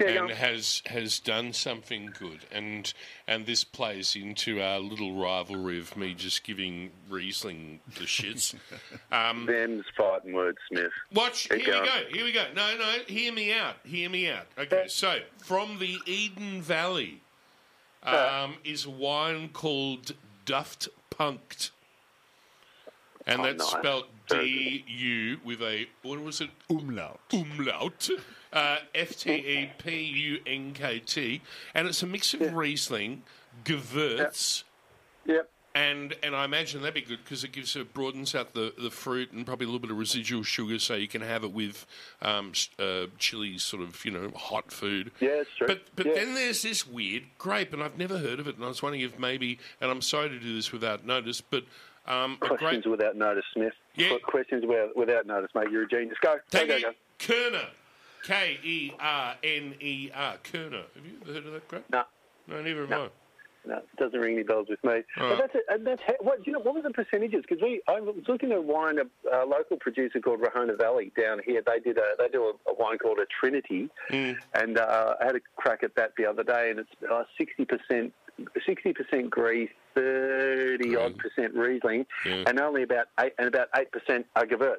[0.00, 2.92] Yeah, go and has has done something good, and
[3.26, 8.54] and this plays into our little rivalry of me just giving Riesling the shits.
[9.12, 10.90] Um, Them's fighting words, Smith.
[11.12, 11.48] Watch.
[11.48, 11.82] Keep here going.
[11.82, 12.16] we go.
[12.16, 12.44] Here we go.
[12.54, 12.92] No, no.
[13.06, 13.76] Hear me out.
[13.84, 14.46] Hear me out.
[14.58, 14.84] Okay.
[14.88, 17.20] So from the Eden Valley
[18.02, 20.12] um, is a wine called
[20.44, 21.70] Duft Punked,
[23.26, 23.80] and Oh, that's nice.
[23.80, 26.50] spelled D U with a what was it?
[26.68, 27.20] Umlaut.
[27.32, 28.08] Umlaut.
[28.56, 31.42] Uh, F T E P U N K T,
[31.74, 33.22] and it's a mix of Riesling,
[33.66, 34.62] Gewürz,
[35.26, 35.50] Yep.
[35.74, 38.90] and and I imagine that'd be good because it gives it broadens out the, the
[38.90, 41.84] fruit and probably a little bit of residual sugar, so you can have it with
[42.22, 45.10] um, uh, chili, sort of you know hot food.
[45.20, 45.42] Yeah.
[45.66, 46.14] But but Yeah.
[46.14, 49.02] then there's this weird grape, and I've never heard of it, and I was wondering
[49.02, 51.64] if maybe, and I'm sorry to do this without notice, but
[52.06, 52.86] um, Questions grape.
[52.86, 53.74] without notice, Smith.
[53.96, 54.16] Yeah.
[54.22, 55.70] Questions without, without notice, mate.
[55.70, 56.16] You're a genius.
[56.22, 56.36] Go.
[56.50, 56.94] Thank go, go, go.
[57.18, 57.66] Kerner.
[58.26, 60.34] K E R N E R.
[60.42, 60.82] Kerner.
[60.94, 61.82] Have you ever heard of that, Greg?
[61.92, 62.02] No.
[62.48, 63.04] No, have No.
[63.04, 63.08] I.
[63.68, 65.02] No, it doesn't ring any bells with me.
[65.20, 65.56] All But that's.
[65.68, 66.60] And that's ha- what do you know.
[66.60, 67.42] What was the percentages?
[67.48, 68.98] Because we, I was looking at wine.
[68.98, 71.62] A, a local producer called Rahona Valley down here.
[71.66, 75.34] They did a, they do a, a wine called a Trinity, and uh, I had
[75.36, 78.12] a crack at that the other day, and it's uh, sixty percent,
[78.64, 82.44] sixty percent Greece, thirty odd percent Riesling, Yeah.
[82.46, 84.76] and only about eight and about eight percent are Gewurz.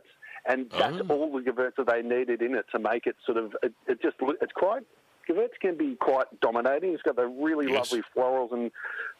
[0.47, 1.13] And that's Oh.
[1.13, 3.55] all the Gewurz that they needed in it to make it sort of.
[3.63, 4.83] It, it just it's quite.
[5.27, 6.93] Gewurz can be quite dominating.
[6.93, 7.91] It's got the really Yes.
[7.91, 8.71] lovely florals, and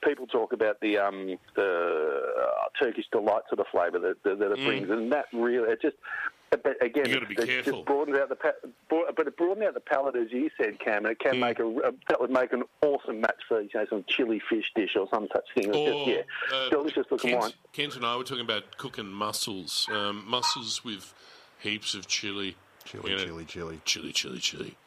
[0.05, 4.51] people talk about the um, the uh, Turkish delight sort of flavour that, that, that
[4.53, 5.97] it brings, and that really it just.
[6.49, 7.07] But again, Mm.
[7.09, 7.73] You gotta be it careful.
[7.73, 8.53] just broadens out the pa-
[8.89, 11.05] but it broadened out the palate as you said, Cam.
[11.05, 11.29] And it Mm.
[11.31, 14.39] can make a, a that would make an awesome match for you know some chili
[14.49, 15.75] fish dish or some such thing.
[15.75, 16.07] Or, just,
[16.51, 17.51] yeah, uh, delicious looking Kent, wine.
[17.73, 19.87] Ken and I were talking about cooking mussels.
[19.91, 21.13] Um, mussels with
[21.59, 22.55] heaps of chili.
[22.85, 23.81] Chili, you know, chili, chili.
[23.83, 24.77] Chili, chili, chili.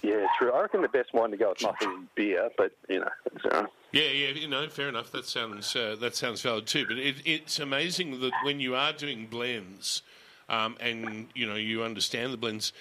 [0.00, 0.52] Yeah, true.
[0.52, 3.08] I reckon the best wine to go with mussels is beer, but you know,
[3.50, 5.10] uh, Yeah, yeah, you know, fair enough.
[5.10, 6.86] That sounds uh, that sounds valid too.
[6.86, 10.02] But it, it's amazing that when you are doing blends,
[10.48, 12.72] um, and you know you understand the blends,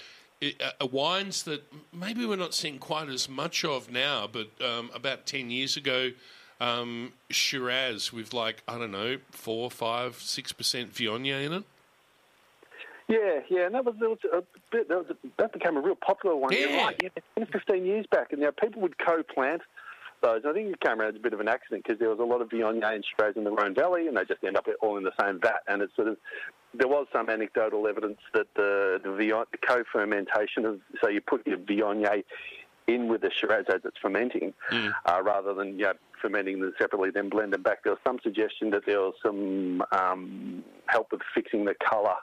[0.41, 1.63] it, uh, wines that
[1.93, 6.11] maybe we're not seeing quite as much of now, but um, about ten years ago,
[6.59, 11.63] um, Shiraz with like I don't know four, five, six percent Viognier in it.
[13.07, 14.89] Yeah, yeah, and that was, was a bit.
[14.89, 16.51] That, was that became a real popular one.
[16.51, 16.83] Yeah.
[16.83, 19.61] right, yeah, 10, 15 years back, and know, people would co-plant
[20.21, 20.41] those.
[20.47, 22.23] I think it came around as a bit of an accident because there was a
[22.23, 24.97] lot of Viognier and Shiraz in the Rhone Valley, and they just end up all
[24.97, 25.61] in the same vat.
[25.67, 26.17] And it's sort of
[26.73, 31.57] there was some anecdotal evidence that the the, the co-fermentation of so you put your
[31.57, 32.23] Viognier
[32.87, 34.53] in with the Shiraz as it's fermenting,
[35.05, 37.83] uh, rather than you know, fermenting them separately, then blend them back.
[37.83, 42.15] There was some suggestion that there was some um, help with fixing the colour.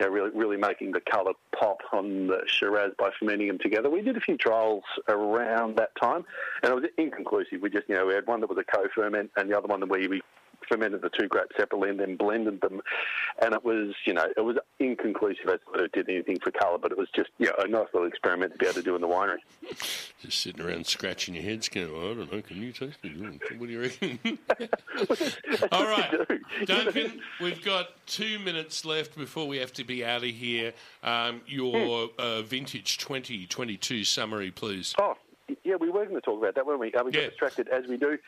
[0.00, 3.90] You know, really, really making the colour pop on the Shiraz by fermenting them together.
[3.90, 6.24] We did a few trials around that time,
[6.62, 7.60] and it was inconclusive.
[7.60, 9.86] We just, you know, we had one that was a co-ferment, and the other one
[9.86, 10.22] where we
[10.70, 12.80] fermented the two grapes separately and then blended them,
[13.42, 16.50] and it was, you know, it was inconclusive as to whether it did anything for
[16.50, 18.82] colour, but it was just, you know, a nice little experiment to be able to
[18.82, 19.38] do in the winery.
[20.22, 22.42] Just sitting around scratching your heads, going, "I don't know.
[22.42, 23.58] Can you taste it?
[23.58, 24.18] What do you reckon?"
[25.72, 26.28] All right,
[26.64, 30.72] Duncan, we've got two minutes left before we have to be out of here.
[31.02, 34.94] Um, your uh, vintage 2022 summary, please.
[34.98, 35.16] Oh,
[35.64, 36.92] yeah, we were going to talk about that, weren't we?
[36.92, 38.18] Uh, we got distracted as we do.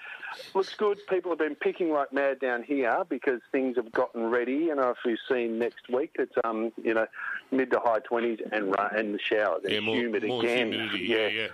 [0.55, 0.99] Looks good.
[1.09, 4.71] People have been picking like mad down here because things have gotten ready.
[4.71, 7.07] And if we've seen next week, it's um, you know,
[7.51, 10.73] mid to high twenties and and the showers and Yeah, more, humid more again.
[10.73, 11.05] humidity.
[11.07, 11.47] Yeah, yeah.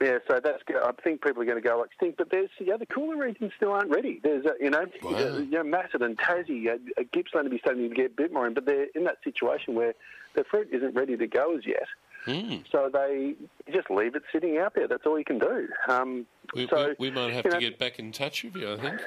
[0.00, 0.62] Yeah, so that's.
[0.68, 3.52] I think people are going to go like stink, but there's yeah, the cooler regions
[3.56, 4.20] still aren't ready.
[4.22, 5.10] There's uh, you know, Wow.
[5.14, 8.32] uh, you know, Macedon, Tassie, uh, uh, Gippsland to be starting to get a bit
[8.32, 9.94] more in, but they're in that situation where
[10.34, 11.86] the fruit isn't ready to go as yet.
[12.24, 12.56] Hmm.
[12.72, 13.34] So they
[13.72, 14.88] just leave it sitting out there.
[14.88, 15.68] That's all you can do.
[15.88, 18.72] Um, We, so we, we might have to know, get back in touch with you,
[18.72, 19.00] I think,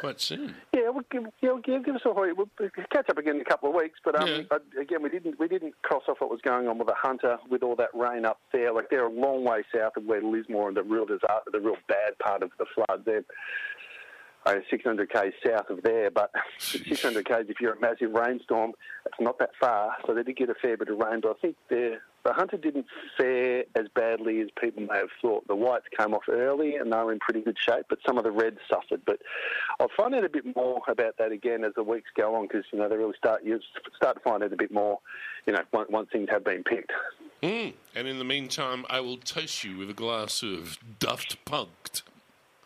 [0.00, 0.54] quite soon.
[0.72, 2.32] Yeah, we'll give, yeah, we'll give, give us a hurry.
[2.32, 2.48] We'll
[2.90, 3.98] catch up again in a couple of weeks.
[4.04, 4.58] But um, Yeah.
[4.80, 7.62] again, we didn't we didn't cross off what was going on with the Hunter with
[7.62, 8.72] all that rain up there.
[8.72, 11.76] Like they're a long way south of where Lismore and the real disaster, the real
[11.88, 13.04] bad part of the flood.
[13.04, 13.24] They're
[14.46, 18.72] uh, 600 k's south of there, but 600 k's if you're a massive rainstorm,
[19.06, 19.96] it's not that far.
[20.06, 22.56] So they did get a fair bit of rain, but I think the the Hunter
[22.56, 22.86] didn't
[23.18, 25.46] fare as badly as people may have thought.
[25.46, 28.24] The whites came off early and they were in pretty good shape, but some of
[28.24, 29.02] the reds suffered.
[29.04, 29.20] But
[29.78, 32.64] I'll find out a bit more about that again as the weeks go on because
[32.72, 33.60] you know they really start you
[33.96, 34.98] start to find out a bit more,
[35.46, 36.92] you know, once, once things have been picked.
[37.42, 37.74] Mm.
[37.94, 42.02] And in the meantime, I will toast you with a glass of Duft Punked.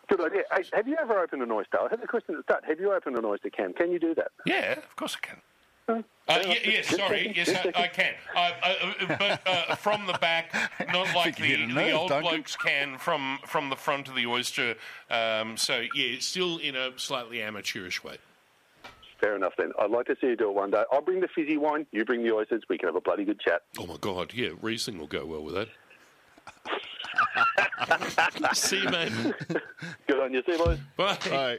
[0.09, 0.43] Good idea.
[0.55, 1.79] Hey, have you ever opened an oyster?
[1.81, 2.65] I had a question at the start.
[2.67, 3.75] Have you opened an oyster can?
[3.75, 4.31] Can you do that?
[4.47, 5.41] Yeah, of course I can.
[5.89, 6.03] Uh,
[6.47, 7.33] ye- yes, sorry.
[7.35, 8.13] Yes, I, I can.
[8.37, 10.53] I, I, uh, but uh, from the back,
[10.93, 12.31] not like the, the nerve, old don't you?
[12.31, 14.75] blokes can from from the front of the oyster.
[15.11, 18.19] Um, so yeah, it's still in a slightly amateurish way.
[19.21, 19.73] Fair enough then.
[19.81, 20.85] I'd like to see you do it one day.
[20.93, 21.87] I'll bring the fizzy wine.
[21.93, 22.63] You bring the oysters.
[22.69, 23.63] We can have a bloody good chat.
[23.79, 25.69] Oh my god, yeah, Riesling will go well with that.
[28.57, 29.13] See you, mate.
[30.07, 30.43] Good on you.
[30.47, 30.79] See you, boys.
[30.97, 31.59] Bye.